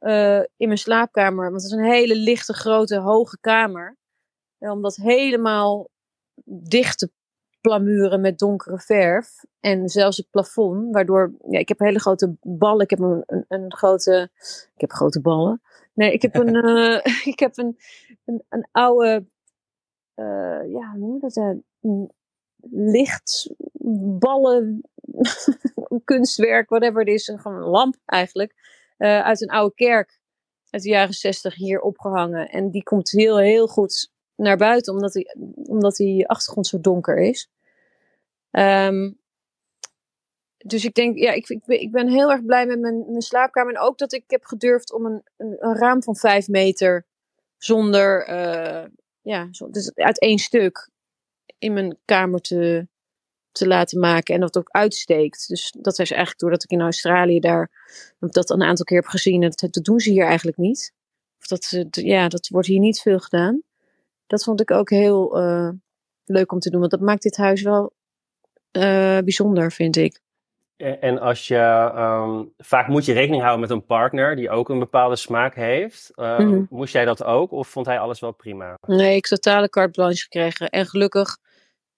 uh, 0.00 0.40
in 0.56 0.66
mijn 0.66 0.78
slaapkamer. 0.78 1.50
Want 1.50 1.62
het 1.62 1.72
is 1.72 1.78
een 1.78 1.92
hele 1.92 2.16
lichte, 2.16 2.52
grote, 2.52 2.98
hoge 2.98 3.38
kamer. 3.40 3.96
En 4.58 4.70
om 4.70 4.82
dat 4.82 4.96
helemaal 4.96 5.90
dicht 6.44 6.98
te 6.98 7.10
plamuren 7.60 8.20
met 8.20 8.38
donkere 8.38 8.80
verf. 8.80 9.44
En 9.60 9.88
zelfs 9.88 10.16
het 10.16 10.30
plafond, 10.30 10.94
waardoor... 10.94 11.34
Ja, 11.50 11.58
ik 11.58 11.68
heb 11.68 11.78
hele 11.78 11.98
grote 11.98 12.36
ballen. 12.40 12.82
Ik 12.82 12.90
heb 12.90 12.98
een, 12.98 13.22
een, 13.26 13.44
een 13.48 13.74
grote... 13.74 14.30
Ik 14.74 14.80
heb 14.80 14.92
grote 14.92 15.20
ballen. 15.20 15.62
Nee, 15.94 16.12
ik 16.12 16.22
heb 16.22 16.34
een... 16.34 16.54
uh, 16.54 17.00
ik 17.32 17.38
heb 17.38 17.56
een, 17.58 17.78
een, 18.24 18.44
een 18.48 18.68
oude... 18.72 19.26
ja, 20.68 20.90
hoe 20.90 20.98
noem 20.98 21.20
dat? 21.20 21.34
lichtballen, 22.70 24.80
kunstwerk, 26.04 26.68
whatever 26.68 27.00
het 27.00 27.08
is, 27.08 27.24
gewoon 27.24 27.62
een 27.62 27.68
lamp 27.68 27.96
eigenlijk, 28.04 28.54
uh, 28.98 29.20
uit 29.20 29.42
een 29.42 29.50
oude 29.50 29.74
kerk 29.74 30.20
uit 30.70 30.82
de 30.82 30.88
jaren 30.88 31.14
zestig 31.14 31.54
hier 31.54 31.80
opgehangen. 31.80 32.48
En 32.48 32.70
die 32.70 32.82
komt 32.82 33.10
heel, 33.10 33.38
heel 33.38 33.66
goed 33.66 34.12
naar 34.34 34.56
buiten, 34.56 34.92
omdat 34.92 35.12
die, 35.12 35.34
omdat 35.68 35.96
die 35.96 36.28
achtergrond 36.28 36.66
zo 36.66 36.80
donker 36.80 37.18
is. 37.18 37.50
Um, 38.50 39.18
dus 40.56 40.84
ik 40.84 40.94
denk, 40.94 41.18
ja, 41.18 41.32
ik, 41.32 41.48
ik, 41.48 41.64
ben, 41.64 41.80
ik 41.80 41.92
ben 41.92 42.08
heel 42.08 42.30
erg 42.30 42.44
blij 42.44 42.66
met 42.66 42.80
mijn, 42.80 43.04
mijn 43.08 43.22
slaapkamer. 43.22 43.74
En 43.74 43.80
ook 43.80 43.98
dat 43.98 44.12
ik 44.12 44.24
heb 44.26 44.44
gedurfd 44.44 44.92
om 44.92 45.06
een, 45.06 45.22
een, 45.36 45.76
raam 45.76 46.02
van 46.02 46.16
vijf 46.16 46.48
meter 46.48 47.06
zonder, 47.56 48.28
uh, 48.28 48.84
ja, 49.28 49.48
zo, 49.50 49.70
dus 49.70 49.94
uit 49.94 50.20
één 50.20 50.38
stuk 50.38 50.90
in 51.58 51.72
mijn 51.72 51.98
kamer 52.04 52.40
te, 52.40 52.86
te 53.52 53.66
laten 53.66 54.00
maken 54.00 54.34
en 54.34 54.40
dat 54.40 54.58
ook 54.58 54.68
uitsteekt. 54.70 55.48
Dus 55.48 55.74
dat 55.78 55.98
is 55.98 56.10
eigenlijk 56.10 56.40
doordat 56.40 56.62
ik 56.62 56.70
in 56.70 56.80
Australië 56.80 57.40
daar 57.40 57.70
dat 58.18 58.50
een 58.50 58.62
aantal 58.62 58.84
keer 58.84 59.00
heb 59.00 59.06
gezien. 59.06 59.42
En 59.42 59.50
dat, 59.54 59.84
doen 59.84 60.00
ze 60.00 60.10
hier 60.10 60.26
eigenlijk 60.26 60.56
niet. 60.56 60.92
Of 61.38 61.46
dat, 61.46 61.86
ja, 61.90 62.28
dat 62.28 62.48
wordt 62.48 62.68
hier 62.68 62.78
niet 62.78 63.00
veel 63.00 63.18
gedaan. 63.18 63.62
Dat 64.26 64.44
vond 64.44 64.60
ik 64.60 64.70
ook 64.70 64.90
heel 64.90 65.40
uh, 65.40 65.70
leuk 66.24 66.52
om 66.52 66.58
te 66.58 66.70
doen, 66.70 66.80
want 66.80 66.90
dat 66.90 67.00
maakt 67.00 67.22
dit 67.22 67.36
huis 67.36 67.62
wel 67.62 67.92
uh, 68.72 69.18
bijzonder, 69.18 69.72
vind 69.72 69.96
ik. 69.96 70.20
En 70.78 71.20
als 71.20 71.48
je, 71.48 71.92
um, 71.96 72.52
vaak 72.58 72.88
moet 72.88 73.04
je 73.04 73.12
rekening 73.12 73.42
houden 73.42 73.60
met 73.60 73.70
een 73.70 73.86
partner 73.86 74.36
die 74.36 74.50
ook 74.50 74.68
een 74.68 74.78
bepaalde 74.78 75.16
smaak 75.16 75.54
heeft. 75.54 76.10
Uh, 76.16 76.38
mm 76.38 76.50
-hmm. 76.50 76.66
Moest 76.70 76.92
jij 76.92 77.04
dat 77.04 77.24
ook 77.24 77.52
of 77.52 77.68
vond 77.68 77.86
hij 77.86 77.98
alles 77.98 78.20
wel 78.20 78.32
prima? 78.32 78.74
Nee, 78.86 79.16
ik 79.16 79.26
heb 79.26 79.38
totale 79.40 79.68
carte 79.68 79.90
blanche 79.90 80.22
gekregen. 80.22 80.68
En 80.68 80.86
gelukkig 80.86 81.36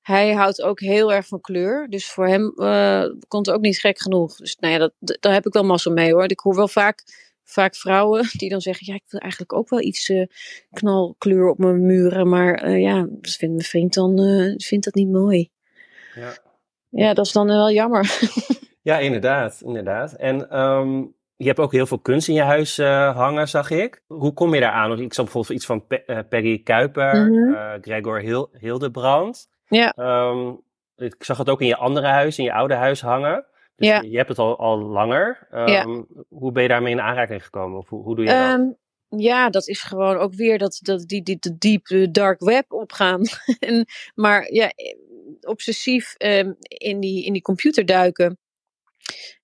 hij 0.02 0.32
houdt 0.32 0.62
ook 0.62 0.80
heel 0.80 1.12
erg 1.12 1.26
van 1.26 1.40
kleur. 1.40 1.86
Dus 1.88 2.10
voor 2.10 2.26
hem 2.26 2.52
uh, 2.56 3.04
komt 3.28 3.46
het 3.46 3.54
ook 3.54 3.60
niet 3.60 3.78
gek 3.78 4.00
genoeg. 4.00 4.36
Dus 4.36 4.56
nou 4.56 4.72
ja, 4.72 4.78
dat, 4.78 5.18
daar 5.20 5.32
heb 5.32 5.46
ik 5.46 5.52
wel 5.52 5.64
massa 5.64 5.90
mee 5.90 6.12
hoor. 6.12 6.24
Ik 6.24 6.40
hoor 6.40 6.54
wel 6.54 6.68
vaak, 6.68 7.02
vaak 7.44 7.76
vrouwen 7.76 8.28
die 8.38 8.50
dan 8.50 8.60
zeggen: 8.60 8.86
Ja, 8.86 8.94
ik 8.94 9.04
wil 9.08 9.20
eigenlijk 9.20 9.52
ook 9.52 9.68
wel 9.68 9.80
iets 9.80 10.08
uh, 10.08 10.26
knalkleur 10.70 11.48
op 11.48 11.58
mijn 11.58 11.86
muren. 11.86 12.28
Maar 12.28 12.68
uh, 12.68 12.80
ja, 12.80 13.06
dat 13.08 13.32
vindt 13.32 13.54
mijn 13.54 13.68
vriend 13.68 13.94
dan 13.94 14.16
vindt 14.56 14.84
dat 14.84 14.94
niet 14.94 15.10
mooi. 15.10 15.50
Ja. 16.14 16.38
ja, 16.88 17.14
dat 17.14 17.26
is 17.26 17.32
dan 17.32 17.46
wel 17.46 17.70
jammer. 17.70 18.06
ja, 18.82 18.98
inderdaad. 18.98 19.60
inderdaad. 19.64 20.12
En 20.12 20.60
um, 20.60 21.14
je 21.36 21.46
hebt 21.46 21.58
ook 21.58 21.72
heel 21.72 21.86
veel 21.86 21.98
kunst 21.98 22.28
in 22.28 22.34
je 22.34 22.42
huis 22.42 22.76
hangen, 22.76 23.48
zag 23.48 23.70
ik. 23.70 24.02
Hoe 24.06 24.32
kom 24.32 24.54
je 24.54 24.60
daar 24.60 24.72
aan? 24.72 25.00
Ik 25.00 25.14
zag 25.14 25.24
bijvoorbeeld 25.24 25.54
iets 25.54 25.66
van 25.66 25.86
Pe 25.86 26.24
Peggy 26.28 26.62
Kuiper, 26.62 27.16
mm 27.16 27.34
-hmm. 27.34 27.78
Gregor 27.80 28.20
Hil 28.20 28.50
Hildebrand. 28.58 29.48
Ja. 29.68 29.94
Um, 29.96 30.60
ik 30.96 31.24
zag 31.24 31.38
het 31.38 31.48
ook 31.48 31.60
in 31.60 31.66
je 31.66 31.76
andere 31.76 32.06
huis, 32.06 32.38
in 32.38 32.44
je 32.44 32.52
oude 32.52 32.74
huis 32.74 33.00
hangen. 33.00 33.46
Dus 33.76 33.88
ja. 33.88 34.00
je 34.00 34.16
hebt 34.16 34.28
het 34.28 34.38
al, 34.38 34.58
al 34.58 34.78
langer. 34.78 35.48
Um, 35.52 35.68
ja. 35.68 36.04
Hoe 36.28 36.52
ben 36.52 36.62
je 36.62 36.68
daarmee 36.68 36.92
in 36.92 37.00
aanraking 37.00 37.44
gekomen? 37.44 37.78
Of 37.78 37.88
hoe, 37.88 38.02
hoe 38.02 38.16
doe 38.16 38.24
je 38.24 38.30
dat? 38.30 38.78
Ja, 39.20 39.50
dat 39.50 39.68
is 39.68 39.82
gewoon 39.82 40.16
ook 40.16 40.34
weer 40.34 40.58
dat, 40.58 40.78
dat 40.82 41.08
die, 41.08 41.22
die, 41.22 41.36
de 41.40 41.58
deep 41.58 42.12
dark 42.12 42.40
web 42.40 42.72
opgaan. 42.72 43.22
en, 43.58 43.86
maar 44.14 44.52
ja, 44.52 44.72
obsessief 45.40 46.14
um, 46.18 46.56
in, 46.60 47.00
die, 47.00 47.24
in 47.24 47.32
die 47.32 47.42
computer 47.42 47.86
duiken. 47.86 48.38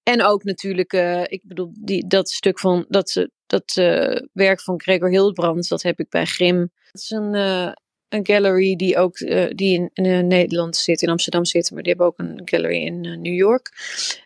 En 0.03 0.23
ook 0.23 0.45
natuurlijk, 0.45 0.93
uh, 0.93 1.23
ik 1.23 1.41
bedoel, 1.45 1.71
die, 1.81 2.07
dat 2.07 2.31
stuk 2.31 2.59
van 2.59 2.85
dat, 2.89 3.27
dat 3.47 3.77
uh, 3.79 4.17
werk 4.33 4.61
van 4.61 4.81
Gregor 4.81 5.11
Hildbrand, 5.11 5.69
dat 5.69 5.83
heb 5.83 5.99
ik 5.99 6.09
bij 6.09 6.25
Grim. 6.25 6.59
Dat 6.93 7.03
is 7.03 7.11
een, 7.11 7.35
uh, 7.35 7.73
een 8.09 8.27
gallery 8.27 8.77
die 8.77 8.99
ook 8.99 9.19
die 9.57 9.75
in, 9.75 9.91
in 9.93 10.27
Nederland 10.27 10.77
zit, 10.77 11.03
in 11.03 11.09
Amsterdam 11.09 11.45
zit, 11.45 11.71
maar 11.71 11.83
die 11.83 11.93
hebben 11.93 12.07
ook 12.07 12.19
een 12.19 12.41
gallery 12.45 12.85
in 12.85 13.01
New 13.01 13.35
York. 13.35 13.73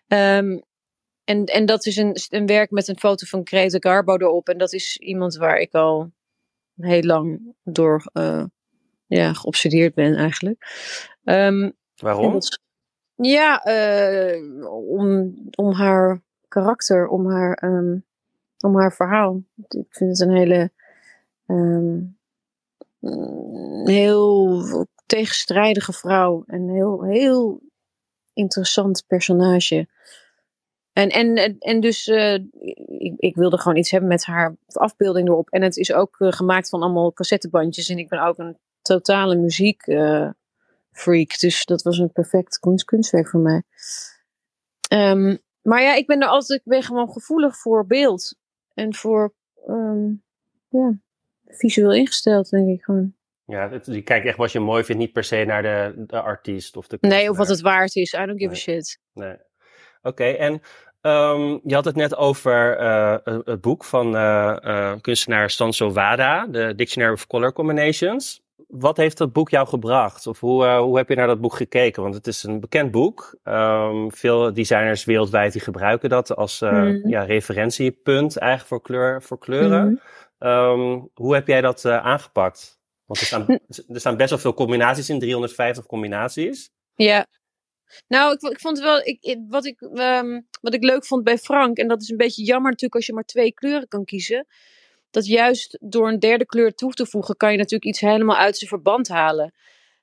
Um, 0.07 0.63
en, 1.25 1.45
en 1.45 1.67
dat 1.67 1.87
is 1.87 1.97
een, 1.97 2.17
een 2.29 2.47
werk 2.47 2.71
met 2.71 2.89
een 2.89 2.99
foto 2.99 3.27
van 3.27 3.47
Greta 3.47 3.77
Garbo 3.81 4.17
erop. 4.17 4.49
En 4.49 4.59
dat 4.59 4.73
is 4.73 4.97
iemand 4.97 5.37
waar 5.37 5.59
ik 5.59 5.75
al 5.75 6.13
heel 6.77 7.03
lang 7.03 7.55
door 7.63 8.11
ja, 9.07 9.33
geobsedeerd 9.33 9.95
ben 9.95 10.15
eigenlijk. 10.15 10.67
Um, 11.25 11.77
Waarom? 11.97 12.33
Dat, 12.33 12.61
ja, 13.21 13.63
om, 14.69 15.35
om 15.57 15.73
haar 15.73 16.21
karakter, 16.49 17.09
om 17.09 17.31
haar, 17.31 17.63
um, 17.65 18.05
om 18.61 18.79
haar 18.79 18.93
verhaal. 18.93 19.43
Ik 19.69 19.87
vind 19.91 20.19
het 20.19 20.29
een 20.29 20.37
hele 20.37 20.71
um, 21.47 22.19
heel 23.85 24.65
tegenstrijdige 25.07 25.93
vrouw. 25.93 26.45
Een 26.47 26.69
heel, 26.69 27.05
heel 27.05 27.61
interessant 28.33 29.05
personage. 29.07 29.89
En, 30.93 31.09
en, 31.09 31.59
en 31.59 31.81
dus 31.81 32.07
uh, 32.07 32.35
ik, 32.99 33.15
ik, 33.17 33.35
wilde 33.35 33.59
gewoon 33.59 33.77
iets 33.77 33.91
hebben 33.91 34.09
met 34.09 34.25
haar 34.25 34.57
afbeelding 34.67 35.29
erop. 35.29 35.51
En 35.51 35.63
het 35.63 35.77
is 35.77 35.93
ook 35.93 36.17
uh, 36.19 36.33
gemaakt 36.33 36.69
van 36.69 36.83
allemaal 36.83 37.13
cassettebandjes. 37.13 37.89
En 37.89 37.99
ik 37.99 38.09
ben 38.09 38.23
ook 38.23 38.39
een 38.39 38.59
totale 38.83 39.37
muziek 39.37 39.87
freak. 40.93 41.39
Dus 41.39 41.65
dat 41.65 41.83
was 41.83 41.99
een 41.99 42.13
perfect 42.13 42.59
kunst, 42.59 42.85
kunstwerk 42.85 43.29
voor 43.29 43.41
mij. 43.41 43.63
Um, 44.93 45.39
maar 45.63 45.83
ja, 45.83 45.95
ik 45.95 46.07
ben 46.07 46.21
er 46.21 46.29
altijd, 46.29 46.61
ik 46.61 46.71
ben 46.71 46.83
gewoon 46.83 47.11
gevoelig 47.13 47.57
voor 47.57 47.87
beeld. 47.87 48.37
En 48.75 48.95
voor, 48.95 49.35
um, 49.69 50.23
ja, 50.69 50.99
visueel 51.47 51.95
ingesteld, 51.95 52.51
denk 52.51 52.69
ik 52.69 52.85
gewoon. 52.85 53.15
Ja, 53.45 53.71
het, 53.71 53.87
je 53.87 54.03
kijkt 54.03 54.27
echt 54.27 54.37
wat 54.37 54.53
je 54.53 54.61
mooi 54.61 54.85
vindt, 54.85 55.01
niet 55.01 55.13
per 55.13 55.25
se 55.25 55.45
naar 55.45 55.63
de, 55.63 56.05
de 56.07 56.21
artiest 56.21 56.77
of 56.77 56.87
de 56.87 56.99
Nee, 57.01 57.31
of 57.31 57.37
wat 57.37 57.49
het 57.49 57.61
waard 57.61 57.97
is. 57.97 58.13
I 58.13 58.27
don't 58.27 58.39
give 58.39 58.45
nee. 58.45 58.51
a 58.51 58.55
shit. 58.55 59.01
Nee. 59.13 59.37
Oké, 60.03 60.25
en 60.25 60.53
um, 61.01 61.61
je 61.65 61.75
had 61.75 61.85
het 61.85 61.97
net 61.97 62.17
over 62.17 62.81
uh, 62.81 63.17
het 63.45 63.61
boek 63.61 63.85
van 63.85 64.15
uh, 64.15 64.57
uh, 64.63 64.95
kunstenaar 65.01 65.51
Stanso 65.51 65.93
Wada, 65.93 66.47
de 66.47 66.75
Dictionary 66.75 67.13
of 67.13 67.27
Color 67.27 67.53
Combinations. 67.53 68.43
Wat 68.71 68.97
heeft 68.97 69.19
dat 69.19 69.33
boek 69.33 69.51
jou 69.51 69.69
gebracht? 69.69 70.27
Of 70.27 70.41
hoe, 70.41 70.67
hoe 70.67 70.97
heb 70.97 71.09
je 71.09 71.15
naar 71.15 71.27
dat 71.27 71.41
boek 71.41 71.55
gekeken? 71.55 72.03
Want 72.03 72.15
het 72.15 72.27
is 72.27 72.43
een 72.43 72.61
bekend 72.61 72.91
boek. 72.91 73.39
Um, 73.45 74.13
veel 74.13 74.53
designers 74.53 75.05
wereldwijd 75.05 75.53
die 75.53 75.61
gebruiken 75.61 76.09
dat 76.09 76.37
als 76.37 76.61
mm. 76.61 77.09
ja, 77.09 77.23
referentiepunt 77.23 78.37
eigenlijk 78.37 78.69
voor, 78.69 78.83
kleur, 78.83 79.23
voor 79.23 79.39
kleuren. 79.39 80.01
Mm. 80.39 80.49
Um, 80.49 81.11
hoe 81.15 81.35
heb 81.35 81.47
jij 81.47 81.61
dat 81.61 81.85
aangepakt? 81.85 82.81
Want 83.05 83.21
er 83.21 83.27
staan, 83.27 83.47
er 83.95 84.01
staan 84.01 84.17
best 84.17 84.31
wel 84.31 84.39
veel 84.39 84.55
combinaties 84.55 85.09
in, 85.09 85.19
350 85.19 85.87
combinaties. 85.87 86.71
Ja. 86.95 87.27
Nou, 88.09 88.33
ik, 88.33 88.41
ik 88.41 88.61
vond 88.61 88.79
wel, 88.79 89.01
ik, 89.05 89.39
wat, 89.49 89.67
ik, 89.67 89.81
um, 89.81 90.47
wat 90.61 90.75
ik 90.75 90.85
leuk 90.85 91.05
vond 91.07 91.25
bij 91.25 91.39
Frank, 91.39 91.77
en 91.79 91.89
dat 91.89 92.03
is 92.03 92.09
een 92.09 92.17
beetje 92.17 92.45
jammer 92.45 92.71
natuurlijk 92.71 92.95
als 92.95 93.07
je 93.07 93.13
maar 93.13 93.25
twee 93.25 93.53
kleuren 93.53 93.89
kan 93.89 94.05
kiezen, 94.05 94.47
dat 95.11 95.27
juist 95.27 95.79
door 95.81 96.09
een 96.09 96.19
derde 96.19 96.47
kleur 96.47 96.75
toe 96.75 96.93
te 96.93 97.07
voegen, 97.07 97.37
kan 97.37 97.51
je 97.51 97.57
natuurlijk 97.57 97.85
iets 97.85 98.01
helemaal 98.01 98.37
uit 98.37 98.57
zijn 98.57 98.71
verband 98.71 99.09
halen. 99.09 99.55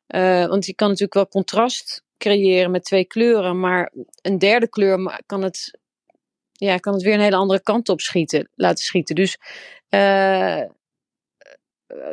Uh, 0.07 0.45
want 0.45 0.65
je 0.65 0.75
kan 0.75 0.87
natuurlijk 0.87 1.13
wel 1.13 1.27
contrast 1.27 2.03
creëren 2.17 2.71
met 2.71 2.83
twee 2.83 3.05
kleuren, 3.05 3.59
maar 3.59 3.93
een 4.21 4.37
derde 4.37 4.69
kleur 4.69 5.21
kan 5.25 5.41
het, 5.41 5.79
ja, 6.51 6.77
kan 6.77 6.93
het 6.93 7.01
weer 7.01 7.13
een 7.13 7.19
hele 7.19 7.35
andere 7.35 7.61
kant 7.61 7.89
op 7.89 8.01
schieten, 8.01 8.49
laten 8.55 8.83
schieten. 8.83 9.15
Dus 9.15 9.37
uh, 9.89 10.63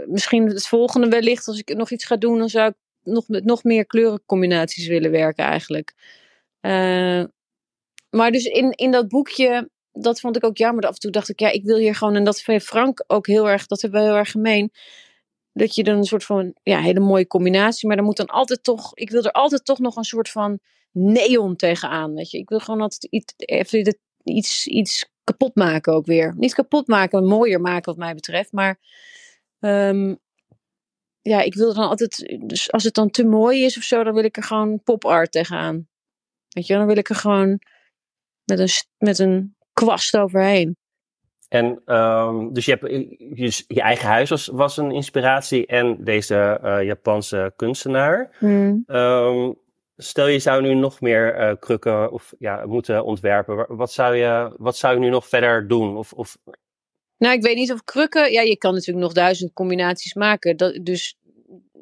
misschien 0.07 0.47
het 0.47 0.67
volgende 0.67 1.09
wellicht, 1.09 1.49
als 1.49 1.59
ik 1.59 1.77
nog 1.77 1.91
iets 1.91 2.05
ga 2.05 2.17
doen, 2.17 2.39
dan 2.39 2.49
zou 2.49 2.69
ik 2.69 2.75
nog 3.03 3.29
met 3.29 3.45
nog 3.45 3.65
meer 3.65 3.87
kleurencombinaties 3.87 4.87
willen 4.87 5.11
werken 5.11 5.45
eigenlijk. 5.45 5.95
Maar 8.11 8.31
dus 8.31 8.45
in, 8.45 8.71
in 8.71 8.91
dat 8.91 9.09
boekje, 9.09 9.71
dat 10.03 10.21
vond 10.21 10.37
ik 10.37 10.45
ook 10.45 10.57
jammer. 10.57 10.85
Af 10.85 10.95
en 10.95 11.01
toe 11.01 11.11
dacht 11.11 11.29
ik, 11.29 11.41
ja, 11.41 11.51
ik 11.51 11.65
wil 11.65 11.77
hier 11.77 11.95
gewoon, 11.95 12.15
en 12.15 12.25
dat 12.25 12.43
heeft 12.45 12.67
Frank 12.67 13.05
ook 13.07 13.27
heel 13.27 13.49
erg, 13.49 13.67
dat 13.67 13.83
hebben 13.83 14.01
we 14.01 14.07
heel 14.07 14.17
erg 14.17 14.31
gemeen. 14.31 14.73
Dat 15.53 15.75
je 15.75 15.85
dan 15.85 15.97
een 15.97 16.05
soort 16.05 16.25
van, 16.25 16.55
ja, 16.63 16.81
hele 16.81 17.01
mooie 17.01 17.27
combinatie, 17.27 17.87
maar 17.87 17.97
dan 17.97 18.05
moet 18.05 18.17
dan 18.17 18.27
altijd 18.27 18.65
toch, 18.65 18.97
ik 18.97 19.11
wil 19.11 19.25
er 19.25 19.33
altijd 19.33 19.65
toch 19.65 19.79
nog 19.79 19.97
een 19.97 20.05
soort 20.05 20.31
van 20.31 20.59
neon 20.93 21.57
tegenaan, 21.57 22.15
weet 22.15 22.31
je. 22.31 22.39
Ik 22.39 22.49
wil 22.49 22.61
gewoon 22.61 22.81
altijd 22.81 23.05
iets, 23.13 23.35
even 23.37 23.99
iets, 24.25 24.67
iets 24.67 25.11
kapot 25.25 25.55
maken 25.55 25.93
ook 25.93 26.07
weer. 26.07 26.35
Niet 26.37 26.55
kapot 26.55 26.87
maken, 26.87 27.25
mooier 27.25 27.61
maken 27.61 27.85
wat 27.85 28.05
mij 28.05 28.15
betreft, 28.15 28.53
maar 28.53 28.79
Um, 29.61 30.19
ja, 31.21 31.41
ik 31.41 31.55
wil 31.55 31.75
dan 31.75 31.89
altijd, 31.89 32.39
dus 32.47 32.73
als 32.73 32.85
het 32.85 32.95
dan 32.95 33.11
te 33.11 33.25
mooi 33.25 33.65
is 33.65 33.77
of 33.77 33.83
zo, 33.83 34.05
dan 34.05 34.15
wil 34.15 34.25
ik 34.25 34.37
er 34.37 34.43
gewoon 34.43 34.83
pop 34.83 35.05
art 35.05 35.33
tegenaan. 35.33 35.89
Weet 36.49 36.67
je, 36.67 36.75
dan 36.75 36.87
wil 36.87 36.97
ik 36.97 37.09
er 37.09 37.15
gewoon 37.15 37.61
met 38.45 38.59
een, 38.59 38.69
met 38.99 39.19
een 39.19 39.54
kwast 39.75 40.17
overheen. 40.17 40.77
En 41.49 41.95
um, 41.97 42.53
dus 42.53 42.65
je, 42.65 42.71
hebt, 42.71 42.91
je, 43.39 43.65
je, 43.67 43.81
eigen 43.81 44.09
huis 44.09 44.31
was, 44.31 44.47
was 44.47 44.77
een 44.77 44.91
inspiratie 44.91 45.67
en 45.67 46.05
deze 46.05 46.61
uh, 46.65 46.83
Japanse 46.83 47.53
kunstenaar. 47.57 48.37
Hmm. 48.39 48.85
Um, 48.87 49.57
stel 49.97 50.27
je 50.27 50.39
zou 50.39 50.63
nu 50.63 50.75
nog 50.75 51.01
meer 51.01 51.41
uh, 51.41 51.53
krukken 51.59 52.13
of, 52.13 52.35
ja, 52.39 52.67
moeten 52.67 53.05
ontwerpen. 53.05 53.77
Wat 53.77 53.93
zou, 53.93 54.17
je, 54.17 54.55
wat 54.57 54.77
zou 54.77 54.95
je 54.95 55.01
nu 55.01 55.09
nog 55.09 55.29
verder 55.29 55.69
doen? 55.69 55.97
Of, 55.97 56.13
of 56.13 56.37
nou, 57.19 57.35
ik 57.35 57.43
weet 57.43 57.57
niet 57.57 57.73
of 57.73 57.85
krukken. 57.85 58.33
Ja, 58.33 58.41
je 58.41 58.57
kan 58.57 58.73
natuurlijk 58.73 59.05
nog 59.05 59.13
duizend 59.13 59.53
combinaties 59.53 60.15
maken. 60.15 60.57
Dat, 60.57 60.79
dus 60.83 61.19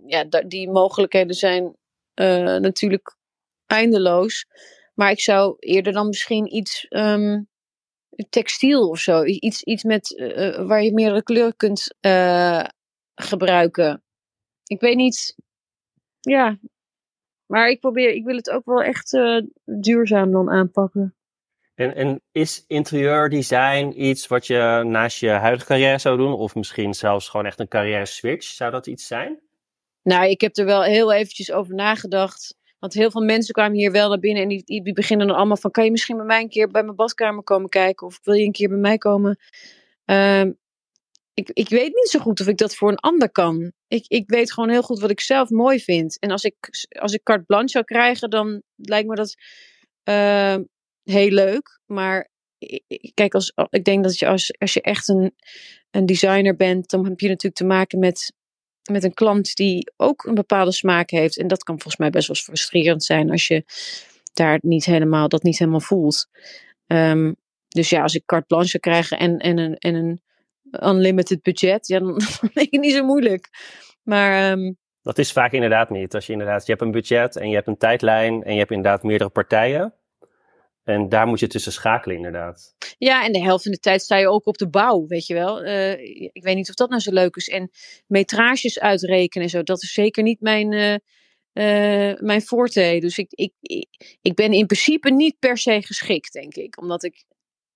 ja, 0.07 0.25
die 0.47 0.71
mogelijkheden 0.71 1.35
zijn 1.35 1.65
uh, 1.65 2.57
natuurlijk 2.57 3.17
eindeloos. 3.67 4.47
Maar 4.95 5.11
ik 5.11 5.21
zou 5.21 5.57
eerder 5.59 5.93
dan 5.93 6.07
misschien 6.07 6.55
iets 6.55 6.87
um, 6.89 7.49
textiel 8.29 8.89
of 8.89 8.99
zo. 8.99 9.25
Iets, 9.25 9.63
iets 9.63 9.83
met, 9.83 10.11
uh, 10.11 10.67
waar 10.67 10.83
je 10.83 10.93
meerdere 10.93 11.23
kleuren 11.23 11.57
kunt 11.57 11.95
uh, 12.01 12.65
gebruiken. 13.15 14.03
Ik 14.67 14.81
weet 14.81 14.97
niet. 14.97 15.37
Ja. 16.21 16.59
Maar 17.47 17.69
ik 17.69 17.81
probeer, 17.81 18.11
ik 18.11 18.25
wil 18.25 18.37
het 18.37 18.51
ook 18.51 18.65
wel 18.65 18.83
echt 18.83 19.19
duurzaam 19.65 20.31
dan 20.31 20.51
aanpakken. 20.51 21.15
En, 21.75 21.95
en 21.95 22.23
is 22.33 22.65
interieurdesign 22.67 24.03
iets 24.05 24.27
wat 24.27 24.47
je 24.47 24.83
naast 24.87 25.21
je 25.21 25.29
huidige 25.29 25.67
carrière 25.67 25.99
zou 25.99 26.17
doen? 26.17 26.33
Of 26.33 26.55
misschien 26.55 26.95
zelfs 26.95 27.29
gewoon 27.29 27.47
echt 27.47 27.61
een 27.61 27.69
carrière 27.69 28.07
switch? 28.07 28.47
Zou 28.47 28.71
dat 28.71 28.87
iets 28.87 29.07
zijn? 29.07 29.41
Nou, 30.03 30.27
ik 30.27 30.41
heb 30.41 30.57
er 30.57 30.65
wel 30.65 30.83
heel 30.83 31.13
eventjes 31.13 31.53
over 31.53 31.75
nagedacht. 31.75 32.57
Want 32.83 32.95
heel 32.95 33.11
veel 33.11 33.23
mensen 33.23 33.55
kwamen 33.55 33.77
hier 33.79 33.93
wel 33.93 34.09
naar 34.09 34.19
binnen 34.19 34.43
en 34.43 34.49
die, 34.49 34.83
die 34.83 34.93
beginnen 34.93 35.27
dan 35.27 35.37
allemaal 35.37 35.57
van: 35.57 35.71
kan 35.71 35.85
je 35.85 35.91
misschien 35.91 36.17
bij 36.17 36.27
mij 36.27 36.41
een 36.41 36.49
keer 36.49 36.69
bij 36.69 36.83
mijn 36.83 36.97
badkamer 36.97 37.43
komen 37.43 37.69
kijken? 37.69 38.07
Of 38.07 38.21
wil 38.23 38.35
je 38.35 38.45
een 38.45 38.53
keer 38.53 38.69
bij 38.69 38.79
mij 38.79 38.99
komen? 38.99 39.39
Um, 40.05 40.59
ik, 41.35 41.51
ik 41.53 41.69
weet 41.69 41.95
niet 41.95 42.09
zo 42.09 42.19
goed 42.19 42.41
of 42.41 42.47
ik 42.47 42.57
dat 42.57 42.75
voor 42.75 42.89
een 42.89 42.99
ander 42.99 43.31
kan. 43.31 43.73
Ik, 43.89 44.05
ik 44.09 44.31
weet 44.31 44.53
gewoon 44.53 44.71
heel 44.71 44.83
goed 44.83 45.01
wat 45.01 45.11
ik 45.11 45.21
zelf 45.21 45.51
mooi 45.51 45.81
vind. 45.81 46.19
En 46.19 46.31
als 46.31 46.45
ik, 46.45 46.55
als 47.01 47.13
ik 47.13 47.23
carte 47.23 47.45
blanche 47.45 47.69
zou 47.69 47.85
krijgen, 47.85 48.31
dan 48.31 48.63
lijkt 48.77 49.09
me 49.09 49.15
dat. 49.15 49.35
Uh, 50.05 50.57
heel 51.03 51.31
leuk. 51.31 51.81
Maar 51.87 52.31
kijk, 53.15 53.35
als, 53.35 53.53
ik 53.71 53.85
denk 53.85 54.05
dat 54.05 54.19
je 54.19 54.27
als, 54.27 54.55
als 54.59 54.73
je 54.73 54.81
echt 54.81 55.09
een, 55.09 55.35
een 55.91 56.07
designer 56.07 56.57
bent, 56.57 56.91
dan 56.91 57.05
heb 57.05 57.21
je 57.21 57.29
natuurlijk 57.29 57.55
te 57.55 57.65
maken 57.65 57.99
met, 57.99 58.33
met 58.91 59.05
een 59.05 59.15
klant 59.15 59.57
die 59.57 59.93
ook 59.97 60.25
een 60.25 60.35
bepaalde 60.35 60.73
smaak 60.73 61.11
heeft. 61.11 61.39
En 61.39 61.47
dat 61.47 61.65
kan 61.65 61.75
volgens 61.75 61.97
mij 61.97 62.11
best 62.11 62.27
wel 62.27 62.37
frustrerend 62.37 63.05
zijn 63.05 63.31
als 63.31 63.47
je 63.47 63.65
daar 64.33 64.59
niet 64.63 64.85
helemaal, 64.85 65.29
dat 65.29 65.43
niet 65.43 65.59
helemaal 65.59 65.81
voelt. 65.81 66.29
Um, 66.87 67.37
dus 67.69 67.91
ja, 67.91 68.03
als 68.03 68.15
ik 68.15 68.25
carte 68.27 68.47
blanche 68.47 68.81
krijg 68.81 69.11
en, 69.11 69.39
en, 69.39 69.59
een, 69.59 69.77
en 69.77 69.95
een 69.95 70.21
unlimited 70.71 71.43
budget, 71.43 71.87
ja, 71.87 71.99
dan 71.99 72.21
vind 72.23 72.57
ik 72.57 72.71
het 72.71 72.81
niet 72.81 72.95
zo 72.95 73.05
moeilijk. 73.05 73.49
Maar 74.03 74.51
um, 74.53 74.77
dat 75.03 75.19
is 75.19 75.33
vaak 75.33 75.53
inderdaad 75.53 75.91
niet. 75.91 76.15
Als 76.15 76.27
je 76.27 76.33
inderdaad, 76.33 76.67
je 76.67 76.73
hebt 76.73 76.85
een 76.85 76.91
budget 76.91 77.37
en 77.37 77.49
je 77.49 77.55
hebt 77.55 77.67
een 77.67 77.77
tijdlijn 77.77 78.43
en 78.43 78.53
je 78.53 78.59
hebt 78.59 78.71
inderdaad 78.71 79.03
meerdere 79.03 79.31
partijen. 79.31 79.95
En 80.85 81.09
daar 81.09 81.27
moet 81.27 81.41
je 81.41 81.47
tussen 81.47 81.73
schakelen, 81.73 82.17
inderdaad. 82.17 82.75
Ja, 82.99 83.25
en 83.25 83.33
de 83.33 83.43
helft 83.43 83.63
van 83.63 83.73
de 83.73 83.79
tijd 83.79 84.03
sta 84.03 84.17
je 84.17 84.29
ook 84.29 84.47
op 84.47 84.59
de 84.59 84.69
bouw, 84.69 85.07
weet 85.07 85.27
je 85.27 85.35
wel. 85.35 85.65
Uh, 85.65 86.01
ik 86.33 86.43
weet 86.43 86.57
niet 86.57 86.69
of 86.69 86.75
dat 86.75 86.89
nou 86.89 87.01
zo 87.01 87.13
leuk 87.13 87.37
is. 87.37 87.49
En 87.49 87.71
metrages 88.07 88.81
uitrekenen 88.81 89.47
en 89.47 89.51
zo, 89.53 89.63
dat 89.63 89.83
is 89.83 89.93
zeker 89.93 90.23
niet 90.23 90.41
mijn, 90.41 90.73
uh, 90.73 92.15
mijn 92.19 92.43
forte. 92.43 92.97
Dus 93.01 93.19
ik, 93.19 93.33
ik, 93.33 93.53
ik 94.23 94.35
ben 94.35 94.53
in 94.53 94.67
principe 94.67 95.11
niet 95.11 95.39
per 95.39 95.59
se 95.59 95.83
geschikt, 95.83 96.33
denk 96.33 96.55
ik. 96.55 96.81
Omdat 96.81 97.03
ik, 97.03 97.25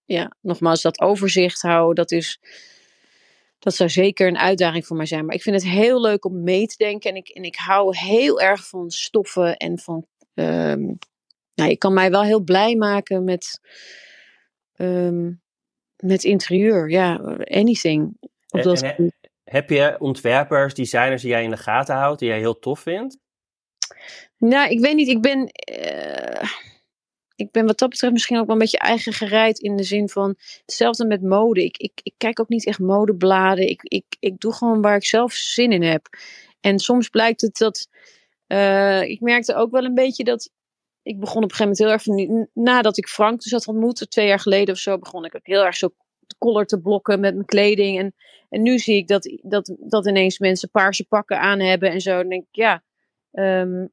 ja, 0.05 0.37
nogmaals, 0.41 0.83
dat 0.83 1.01
overzicht 1.01 1.63
hou, 1.63 1.95
dat 1.95 2.11
is. 2.11 2.41
Dat 3.59 3.75
zou 3.75 3.91
zeker 3.91 4.27
een 4.27 4.39
uitdaging 4.39 4.87
voor 4.87 4.97
mij 4.97 5.07
zijn. 5.07 5.27
Maar 5.27 5.35
ik 5.35 5.43
vind 5.43 5.63
het 5.63 5.71
heel 5.71 6.01
leuk 6.01 6.25
om 6.25 6.43
mee 6.43 6.67
te 6.67 6.77
denken. 6.77 7.11
En 7.11 7.17
ik, 7.17 7.29
en 7.29 7.43
ik 7.43 7.57
hou 7.57 7.97
heel 7.97 8.41
erg 8.41 8.69
van 8.69 8.91
stoffen 8.91 9.57
en 9.57 9.79
van 9.79 10.07
um, 10.35 10.99
nou, 11.57 11.71
je 11.71 11.77
kan 11.77 11.95
mij 11.95 12.11
wel 12.11 12.23
heel 12.23 12.41
blij 12.41 12.77
maken 12.77 13.25
met, 13.25 13.61
um, 14.77 15.43
met 15.97 16.25
interieur. 16.25 16.91
Ja, 16.91 17.15
anything. 17.45 18.17
Op 18.49 18.63
dat 18.63 18.83
en, 18.83 18.97
en, 18.97 19.13
heb 19.45 19.71
je 19.71 19.97
ontwerpers, 19.99 20.75
designers 20.75 21.23
die 21.23 21.31
jij 21.31 21.43
in 21.43 21.51
de 21.51 21.57
gaten 21.57 21.95
houdt, 21.95 22.19
die 22.19 22.29
jij 22.29 22.39
heel 22.39 22.59
tof 22.59 22.81
vindt? 22.81 23.19
Nou, 24.39 24.71
ik 24.71 24.81
weet 24.81 24.95
niet. 24.95 25.09
Ik 25.09 25.21
ben, 25.21 25.39
uh, 25.71 26.51
ik 27.35 27.51
ben 27.51 27.67
wat 27.67 27.79
dat 27.79 27.89
betreft 27.89 28.13
misschien 28.13 28.39
ook 28.39 28.47
wel 28.47 28.55
een 28.55 28.61
beetje 28.61 28.79
eigen 28.79 29.13
gereid 29.13 29.59
in 29.59 29.77
de 29.77 29.83
zin 29.83 30.09
van 30.09 30.35
hetzelfde 30.65 31.07
met 31.07 31.23
mode. 31.23 31.65
Ik, 31.65 31.77
ik, 31.77 32.01
ik 32.03 32.15
kijk 32.17 32.41
ook 32.41 32.49
niet 32.49 32.67
echt 32.67 32.79
modebladen. 32.79 33.69
Ik, 33.69 33.83
ik, 33.83 34.05
ik 34.21 34.41
doe 34.41 34.53
gewoon 34.53 34.83
waar 34.83 34.97
ik 34.97 35.05
zelf 35.05 35.33
zin 35.33 35.73
in 35.73 35.83
heb. 35.83 36.09
En 36.61 36.79
soms 36.79 37.09
blijkt 37.09 37.41
het 37.41 37.57
dat. 37.57 37.89
Uh, 38.49 39.03
ik 39.03 39.21
merkte 39.21 39.55
ook 39.55 39.71
wel 39.71 39.85
een 39.85 39.95
beetje 39.95 40.25
dat 40.25 40.51
ik 41.07 41.21
begon 41.21 41.43
op 41.43 41.51
een 41.51 41.57
gegeven 41.57 41.89
moment 41.89 42.07
heel 42.07 42.17
erg 42.17 42.49
nadat 42.53 42.97
ik 42.97 43.09
Frank 43.09 43.43
dus 43.43 43.53
had 43.53 43.69
ontmoet, 43.69 44.11
twee 44.11 44.27
jaar 44.27 44.41
geleden 44.41 44.75
of 44.75 44.81
zo, 44.81 44.99
begon 44.99 45.25
ik 45.25 45.35
ook 45.35 45.47
heel 45.47 45.65
erg 45.65 45.77
zo 45.77 45.95
collar 46.39 46.67
te 46.67 46.81
blokken 46.81 47.21
met 47.21 47.35
mijn 47.35 47.47
kleding. 47.47 47.99
En, 47.99 48.15
en 48.49 48.63
nu 48.63 48.79
zie 48.79 48.97
ik 48.97 49.09
dat, 49.09 49.39
dat, 49.43 49.77
dat 49.79 50.07
ineens 50.07 50.39
mensen 50.39 50.71
paarse 50.71 51.07
pakken 51.07 51.41
aan 51.41 51.61
hebben 51.61 51.91
en 51.91 52.01
zo. 52.01 52.17
Dan 52.17 52.29
denk 52.29 52.43
ik, 52.43 52.55
ja, 52.55 52.83
um, 53.33 53.93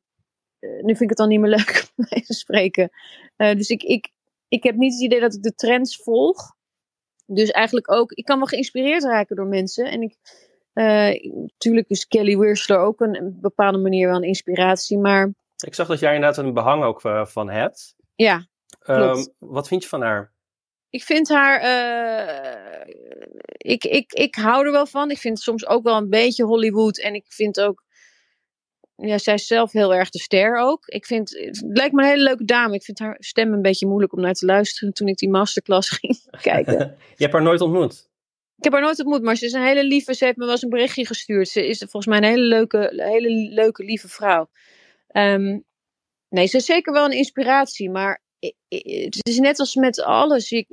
nu 0.59 0.95
vind 0.95 1.01
ik 1.01 1.09
het 1.09 1.17
dan 1.17 1.27
niet 1.27 1.39
meer 1.39 1.49
leuk 1.49 1.87
om 1.95 2.05
mee 2.09 2.23
te 2.23 2.33
spreken. 2.33 2.89
Uh, 3.37 3.55
dus 3.55 3.69
ik, 3.69 3.83
ik, 3.83 4.11
ik 4.47 4.63
heb 4.63 4.75
niet 4.75 4.93
het 4.93 5.01
idee 5.01 5.19
dat 5.19 5.33
ik 5.33 5.43
de 5.43 5.55
trends 5.55 5.97
volg. 5.97 6.55
Dus 7.25 7.51
eigenlijk 7.51 7.91
ook, 7.91 8.11
ik 8.11 8.25
kan 8.25 8.37
wel 8.37 8.47
geïnspireerd 8.47 9.03
raken 9.03 9.35
door 9.35 9.47
mensen. 9.47 9.85
En 9.85 10.01
ik, 10.01 10.17
natuurlijk 11.23 11.89
is 11.89 12.07
Kelly 12.07 12.37
Wearsler 12.37 12.79
ook 12.79 13.01
een, 13.01 13.15
een, 13.15 13.37
bepaalde 13.41 13.77
manier 13.77 14.07
wel 14.07 14.17
een 14.17 14.23
inspiratie, 14.23 14.97
maar... 14.97 15.33
Ik 15.63 15.75
zag 15.75 15.87
dat 15.87 15.99
jij 15.99 16.15
inderdaad 16.15 16.45
een 16.45 16.53
behang 16.53 16.83
ook 16.83 17.01
van 17.27 17.49
hebt. 17.49 17.95
Ja, 18.15 18.47
um, 18.87 19.27
Wat 19.39 19.67
vind 19.67 19.83
je 19.83 19.89
van 19.89 20.01
haar? 20.01 20.31
Ik 20.89 21.03
vind 21.03 21.29
haar. 21.29 21.63
Uh, 21.63 22.93
ik, 23.57 23.83
ik, 23.83 24.13
ik 24.13 24.35
hou 24.35 24.65
er 24.65 24.71
wel 24.71 24.85
van. 24.85 25.11
Ik 25.11 25.17
vind 25.17 25.33
het 25.33 25.43
soms 25.43 25.65
ook 25.65 25.83
wel 25.83 25.97
een 25.97 26.09
beetje 26.09 26.43
Hollywood. 26.43 26.99
En 26.99 27.13
ik 27.13 27.25
vind 27.27 27.59
ook. 27.59 27.83
Ja, 28.95 29.17
zij 29.17 29.33
is 29.33 29.47
zelf 29.47 29.71
heel 29.71 29.93
erg 29.93 30.09
de 30.09 30.19
ster 30.19 30.57
ook. 30.57 30.87
Ik 30.87 31.05
vind. 31.05 31.29
Het 31.29 31.63
lijkt 31.67 31.93
me 31.93 32.01
een 32.01 32.09
hele 32.09 32.23
leuke 32.23 32.45
dame. 32.45 32.75
Ik 32.75 32.83
vind 32.83 32.99
haar 32.99 33.15
stem 33.19 33.53
een 33.53 33.61
beetje 33.61 33.87
moeilijk 33.87 34.13
om 34.13 34.21
naar 34.21 34.33
te 34.33 34.45
luisteren. 34.45 34.93
toen 34.93 35.07
ik 35.07 35.17
die 35.17 35.29
masterclass 35.29 35.89
ging 35.99 36.23
kijken. 36.41 36.77
Je 37.15 37.23
hebt 37.23 37.33
haar 37.33 37.41
nooit 37.41 37.61
ontmoet? 37.61 38.11
Ik 38.57 38.63
heb 38.63 38.73
haar 38.73 38.81
nooit 38.81 38.99
ontmoet, 38.99 39.21
maar 39.21 39.35
ze 39.35 39.45
is 39.45 39.53
een 39.53 39.65
hele 39.65 39.83
lieve. 39.83 40.13
Ze 40.13 40.25
heeft 40.25 40.37
me 40.37 40.43
wel 40.43 40.53
eens 40.53 40.63
een 40.63 40.69
berichtje 40.69 41.05
gestuurd. 41.05 41.47
Ze 41.47 41.67
is 41.67 41.77
volgens 41.77 42.05
mij 42.05 42.17
een 42.17 42.23
hele 42.23 42.47
leuke, 42.47 42.93
hele 42.95 43.29
leuke 43.53 43.83
lieve 43.83 44.07
vrouw. 44.07 44.49
Um, 45.13 45.63
nee, 46.29 46.47
ze 46.47 46.57
is 46.57 46.65
zeker 46.65 46.93
wel 46.93 47.05
een 47.05 47.17
inspiratie. 47.17 47.89
Maar 47.89 48.21
het 48.67 49.27
is 49.27 49.39
net 49.39 49.59
als 49.59 49.75
met 49.75 50.01
alles. 50.01 50.65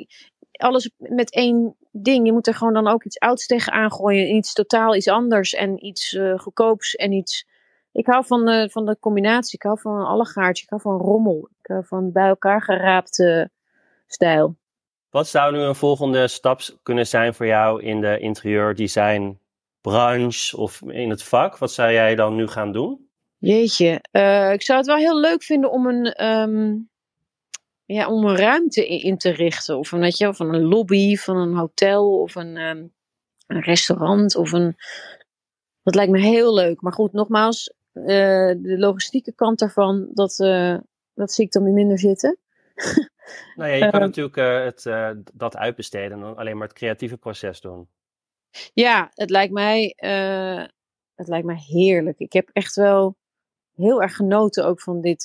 alles 0.53 0.91
met 0.97 1.33
één 1.33 1.77
ding. 1.93 2.27
Je 2.27 2.33
moet 2.33 2.47
er 2.47 2.55
gewoon 2.55 2.75
dan 2.75 2.89
ook 2.89 3.05
iets 3.05 3.19
ouds 3.19 3.47
tegen 3.47 3.73
aangooien. 3.73 4.35
Iets 4.35 4.53
totaal 4.53 4.95
iets 4.95 5.09
anders. 5.09 5.55
En 5.55 5.85
iets 5.85 6.13
uh, 6.13 6.39
goedkoops 6.39 6.95
en 6.95 7.13
iets... 7.13 7.49
Ik 7.93 8.07
hou 8.07 8.27
van 8.27 8.45
de, 8.45 8.69
van 8.71 8.87
de 8.87 8.97
combinatie. 9.01 9.55
Ik 9.55 9.63
hou 9.63 9.81
van 9.81 10.01
een 10.01 10.07
allegaartje. 10.07 10.63
Ik 10.63 10.71
hou 10.71 10.83
van 10.83 10.99
rommel. 10.99 11.49
Ik 11.63 11.67
hou 11.67 11.85
van 11.87 12.13
bij 12.13 12.29
elkaar 12.29 12.63
geraapte 12.63 13.51
stijl. 14.07 14.59
Wat 15.11 15.29
zou 15.29 15.53
nu 15.53 15.59
een 15.59 15.75
volgende 15.75 16.29
stap 16.29 16.61
kunnen 16.83 17.07
zijn 17.07 17.35
voor 17.35 17.47
jou 17.47 17.83
in 17.83 18.01
de 18.01 18.19
interieurdesign 18.19 19.39
branche 19.81 20.57
of 20.57 20.83
in 20.83 21.11
het 21.11 21.23
vak? 21.23 21.59
Wat 21.59 21.73
zou 21.73 21.93
jij 21.93 22.15
dan 22.15 22.35
nu 22.35 22.49
gaan 22.49 22.73
doen? 22.73 23.10
Jeetje, 23.41 24.05
uh, 24.13 24.53
ik 24.53 24.63
zou 24.63 24.79
het 24.79 24.87
wel 24.87 24.97
heel 24.97 25.21
leuk 25.21 25.43
vinden 25.43 25.71
om 25.71 25.87
een, 25.87 26.27
um, 26.27 26.91
ja, 27.85 28.09
om 28.09 28.25
een 28.25 28.37
ruimte 28.37 28.87
in 28.87 29.19
te 29.19 29.31
richten. 29.31 29.79
Of 29.79 29.93
een, 29.93 30.01
weet 30.01 30.19
je, 30.19 30.29
of 30.29 30.39
een 30.39 30.63
lobby 30.63 31.17
van 31.17 31.37
een 31.37 31.55
hotel 31.55 32.21
of 32.21 32.35
een, 32.35 32.57
ehm, 32.57 32.87
een 33.47 33.61
restaurant. 33.61 34.37
Of 34.37 34.53
een... 34.53 34.77
Dat 35.83 35.95
lijkt 35.95 36.13
me 36.13 36.19
heel 36.19 36.55
leuk. 36.55 36.81
Maar 36.81 36.93
goed, 36.93 37.13
nogmaals, 37.13 37.75
uh, 37.95 38.07
de 38.57 38.77
logistieke 38.79 39.33
kant 39.33 39.59
daarvan, 39.59 40.09
dat, 40.13 40.39
uh, 40.39 40.79
dat 41.15 41.33
zie 41.33 41.45
ik 41.45 41.53
dan 41.53 41.65
weer 41.65 41.73
minder 41.73 41.99
zitten. 41.99 42.39
nou 43.57 43.71
ja, 43.71 43.75
je 43.75 43.81
kan 43.81 43.91
ehm. 43.91 44.01
natuurlijk 44.01 44.37
het, 44.37 44.83
dat 45.35 45.57
uitbesteden 45.57 46.13
en 46.13 46.21
dan 46.21 46.37
alleen 46.37 46.57
maar 46.57 46.69
het 46.69 46.77
creatieve 46.77 47.17
proces 47.17 47.61
doen. 47.61 47.89
Ja, 48.73 49.11
het 49.15 49.31
lijkt 49.31 49.53
mij, 49.53 49.95
het 51.15 51.29
lijkt 51.29 51.47
mij 51.47 51.63
heerlijk. 51.67 52.19
Ik 52.19 52.33
heb 52.33 52.51
echt 52.53 52.75
wel 52.75 53.19
heel 53.81 54.03
erg 54.03 54.17
genoten 54.17 54.67
ook 54.67 54.81
van 54.81 55.01
dit, 55.01 55.23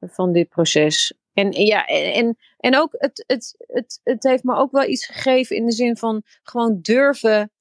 van 0.00 0.32
dit 0.32 0.48
proces. 0.48 1.14
En, 1.32 1.52
ja, 1.52 1.86
en, 1.86 2.36
en 2.56 2.76
ook 2.76 2.94
het, 2.98 3.24
het, 3.26 3.54
het, 3.66 4.00
het 4.02 4.22
heeft 4.22 4.44
me 4.44 4.54
ook 4.54 4.70
wel 4.72 4.84
iets 4.84 5.06
gegeven 5.06 5.56
in 5.56 5.66
de 5.66 5.72
zin 5.72 5.96
van 5.96 6.22
gewoon 6.42 6.78
durven, 6.82 7.52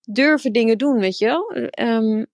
durven 0.00 0.52
dingen 0.52 0.78
doen, 0.78 0.98
weet 0.98 1.18
je 1.18 1.26
wel. 1.26 1.56
Um, 1.88 2.26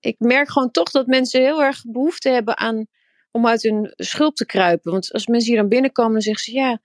ik 0.00 0.18
merk 0.18 0.50
gewoon 0.50 0.70
toch 0.70 0.90
dat 0.90 1.06
mensen 1.06 1.40
heel 1.40 1.62
erg 1.62 1.82
behoefte 1.86 2.28
hebben 2.28 2.58
aan 2.58 2.86
om 3.30 3.46
uit 3.46 3.62
hun 3.62 3.92
schulp 3.96 4.34
te 4.34 4.46
kruipen. 4.46 4.92
Want 4.92 5.12
als 5.12 5.26
mensen 5.26 5.50
hier 5.50 5.60
dan 5.60 5.68
binnenkomen, 5.68 6.12
dan 6.12 6.20
zeggen 6.20 6.44
ze 6.44 6.52
ja, 6.52 6.80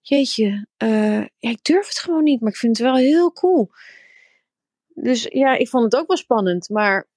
jeetje, 0.00 0.66
uh, 0.82 1.20
ja, 1.20 1.50
ik 1.50 1.64
durf 1.64 1.88
het 1.88 1.98
gewoon 1.98 2.22
niet, 2.22 2.40
maar 2.40 2.50
ik 2.50 2.56
vind 2.58 2.78
het 2.78 2.86
wel 2.86 2.96
heel 2.96 3.32
cool. 3.32 3.70
Dus 4.94 5.22
ja, 5.22 5.54
ik 5.56 5.68
vond 5.68 5.84
het 5.84 5.96
ook 5.96 6.06
wel 6.06 6.16
spannend, 6.16 6.68
maar 6.68 7.08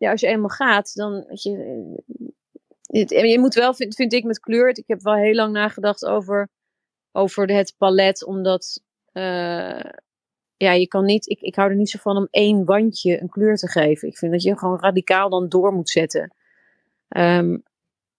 ja, 0.00 0.10
als 0.10 0.20
je 0.20 0.26
eenmaal 0.26 0.48
gaat, 0.48 0.94
dan 0.94 1.24
weet 1.28 1.42
je, 1.42 3.28
je 3.28 3.38
moet 3.38 3.54
wel, 3.54 3.74
vind, 3.74 3.94
vind 3.94 4.12
ik, 4.12 4.24
met 4.24 4.40
kleur. 4.40 4.68
Ik 4.68 4.84
heb 4.86 5.02
wel 5.02 5.14
heel 5.14 5.34
lang 5.34 5.52
nagedacht 5.52 6.04
over, 6.04 6.48
over 7.12 7.50
het 7.50 7.74
palet. 7.78 8.24
Omdat, 8.24 8.82
uh, 9.12 9.84
ja, 10.56 10.72
je 10.72 10.86
kan 10.88 11.04
niet, 11.04 11.28
ik, 11.28 11.40
ik 11.40 11.54
hou 11.54 11.70
er 11.70 11.76
niet 11.76 11.90
zo 11.90 11.98
van 11.98 12.16
om 12.16 12.28
één 12.30 12.64
wandje 12.64 13.20
een 13.20 13.28
kleur 13.28 13.56
te 13.56 13.68
geven. 13.68 14.08
Ik 14.08 14.18
vind 14.18 14.32
dat 14.32 14.42
je 14.42 14.58
gewoon 14.58 14.80
radicaal 14.80 15.28
dan 15.28 15.48
door 15.48 15.72
moet 15.72 15.90
zetten. 15.90 16.34
Um, 17.08 17.62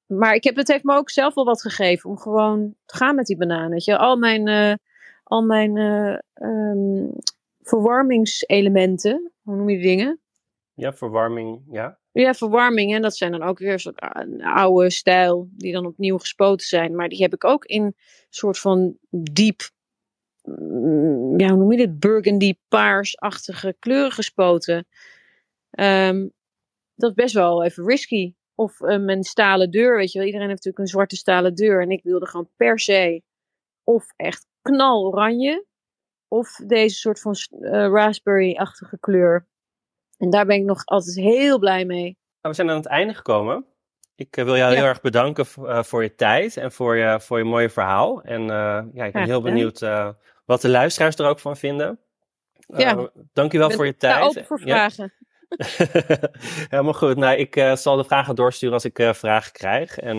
maar 0.05 0.35
ik 0.35 0.43
heb, 0.43 0.55
het 0.55 0.67
heeft 0.67 0.83
me 0.83 0.95
ook 0.95 1.09
zelf 1.09 1.33
wel 1.33 1.45
wat 1.45 1.61
gegeven 1.61 2.09
om 2.09 2.17
gewoon 2.17 2.75
te 2.85 2.95
gaan 2.95 3.15
met 3.15 3.25
die 3.25 3.37
bananen. 3.37 3.69
Weet 3.69 3.85
je, 3.85 3.97
al 3.97 4.17
mijn, 4.17 4.47
uh, 4.47 4.73
al 5.23 5.41
mijn 5.41 5.77
um, 6.33 7.11
verwarmingselementen, 7.61 9.31
hoe 9.41 9.55
noem 9.55 9.69
je 9.69 9.77
die 9.77 9.87
dingen? 9.87 10.19
Ja, 10.73 10.93
verwarming, 10.93 11.61
ja. 11.71 11.99
Ja, 12.11 12.33
verwarming. 12.33 12.93
En 12.93 13.01
dat 13.01 13.17
zijn 13.17 13.31
dan 13.31 13.43
ook 13.43 13.59
weer 13.59 13.79
soort 13.79 13.99
ah, 13.99 14.55
oude 14.55 14.89
stijl, 14.89 15.49
die 15.51 15.73
dan 15.73 15.85
opnieuw 15.85 16.17
gespoten 16.17 16.67
zijn. 16.67 16.95
Maar 16.95 17.09
die 17.09 17.21
heb 17.21 17.33
ik 17.33 17.43
ook 17.43 17.65
in 17.65 17.95
soort 18.29 18.59
van 18.59 18.97
diep, 19.09 19.61
mm, 20.43 21.39
ja, 21.39 21.49
hoe 21.49 21.57
noem 21.57 21.71
je 21.71 21.77
dit? 21.77 21.99
Burgundy 21.99 22.53
paarsachtige 22.67 23.75
kleuren 23.79 24.11
gespoten. 24.11 24.87
Um, 25.79 26.31
dat 26.95 27.09
is 27.09 27.15
best 27.15 27.33
wel 27.33 27.63
even 27.63 27.85
risky. 27.85 28.33
Of 28.55 28.79
mijn 28.79 29.23
stalen 29.23 29.71
deur, 29.71 29.97
weet 29.97 30.11
je 30.11 30.17
wel. 30.17 30.27
Iedereen 30.27 30.49
heeft 30.49 30.63
natuurlijk 30.63 30.83
een 30.83 30.97
zwarte 30.97 31.15
stalen 31.15 31.55
deur. 31.55 31.81
En 31.81 31.89
ik 31.89 32.03
wilde 32.03 32.27
gewoon 32.27 32.49
per 32.55 32.79
se 32.79 33.21
of 33.83 34.05
echt 34.15 34.47
knal 34.61 35.05
oranje. 35.05 35.65
Of 36.27 36.55
deze 36.55 36.95
soort 36.95 37.19
van 37.19 37.35
uh, 37.49 37.71
raspberry-achtige 37.71 38.99
kleur. 38.99 39.47
En 40.21 40.29
daar 40.29 40.45
ben 40.45 40.55
ik 40.55 40.63
nog 40.63 40.85
altijd 40.85 41.15
heel 41.15 41.59
blij 41.59 41.85
mee. 41.85 42.03
Nou, 42.03 42.15
we 42.41 42.53
zijn 42.53 42.69
aan 42.69 42.75
het 42.75 42.85
einde 42.85 43.13
gekomen. 43.13 43.65
Ik 44.15 44.37
uh, 44.37 44.45
wil 44.45 44.57
jou 44.57 44.75
heel 44.75 44.83
erg 44.83 45.01
bedanken 45.01 45.45
uh, 45.59 45.83
voor 45.83 46.03
je 46.03 46.15
tijd 46.15 46.57
en 46.57 46.71
voor 46.71 46.95
je, 46.95 47.19
voor 47.19 47.37
je 47.37 47.43
mooie 47.43 47.69
verhaal. 47.69 48.21
En 48.21 48.41
uh, 48.41 48.81
ja, 48.93 49.05
ik 49.05 49.13
ben 49.13 49.23
heel 49.23 49.41
benieuwd 49.41 49.79
wat 50.45 50.61
de 50.61 50.69
luisteraars 50.69 51.15
er 51.15 51.27
ook 51.27 51.39
van 51.39 51.57
vinden. 51.57 51.99
Ja. 52.67 53.09
Dankjewel 53.33 53.71
voor 53.71 53.85
je 53.85 53.95
tijd. 53.95 54.23
open 54.23 54.45
voor 54.45 54.59
vragen. 54.69 55.13
Ja. 55.49 55.65
Helemaal 56.69 56.93
goed. 56.93 57.17
Nou, 57.17 57.37
ik 57.37 57.71
zal 57.73 57.95
de 57.95 58.03
vragen 58.03 58.35
doorsturen 58.35 58.73
als 58.73 58.85
ik 58.85 59.09
vragen 59.11 59.51
krijg. 59.51 59.99
En 59.99 60.17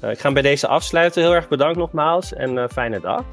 ik 0.00 0.18
ga 0.18 0.22
hem 0.22 0.32
bij 0.32 0.42
deze 0.42 0.66
afsluiten. 0.66 1.22
Heel 1.22 1.34
erg 1.34 1.48
bedankt 1.48 1.78
nogmaals 1.78 2.32
en 2.32 2.70
fijne 2.70 3.00
dag. 3.00 3.24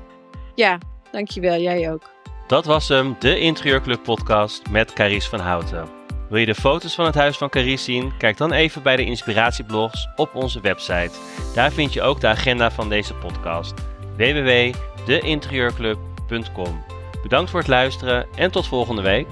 Ja, 0.55 0.77
dankjewel. 1.11 1.59
Jij 1.59 1.91
ook. 1.91 2.14
Dat 2.47 2.65
was 2.65 2.87
hem, 2.87 3.15
de 3.19 3.39
Interieurclub 3.39 4.03
podcast 4.03 4.69
met 4.69 4.93
Caries 4.93 5.27
van 5.27 5.39
Houten. 5.39 5.87
Wil 6.29 6.39
je 6.39 6.45
de 6.45 6.55
foto's 6.55 6.95
van 6.95 7.05
het 7.05 7.15
huis 7.15 7.37
van 7.37 7.49
Caries 7.49 7.83
zien? 7.83 8.17
Kijk 8.17 8.37
dan 8.37 8.51
even 8.51 8.83
bij 8.83 8.95
de 8.95 9.05
inspiratieblogs 9.05 10.07
op 10.15 10.35
onze 10.35 10.61
website. 10.61 11.11
Daar 11.53 11.71
vind 11.71 11.93
je 11.93 12.01
ook 12.01 12.21
de 12.21 12.27
agenda 12.27 12.71
van 12.71 12.89
deze 12.89 13.13
podcast. 13.13 13.73
www.deinterieurclub.com 14.15 16.83
Bedankt 17.21 17.49
voor 17.49 17.59
het 17.59 17.69
luisteren 17.69 18.27
en 18.35 18.51
tot 18.51 18.67
volgende 18.67 19.01
week. 19.01 19.27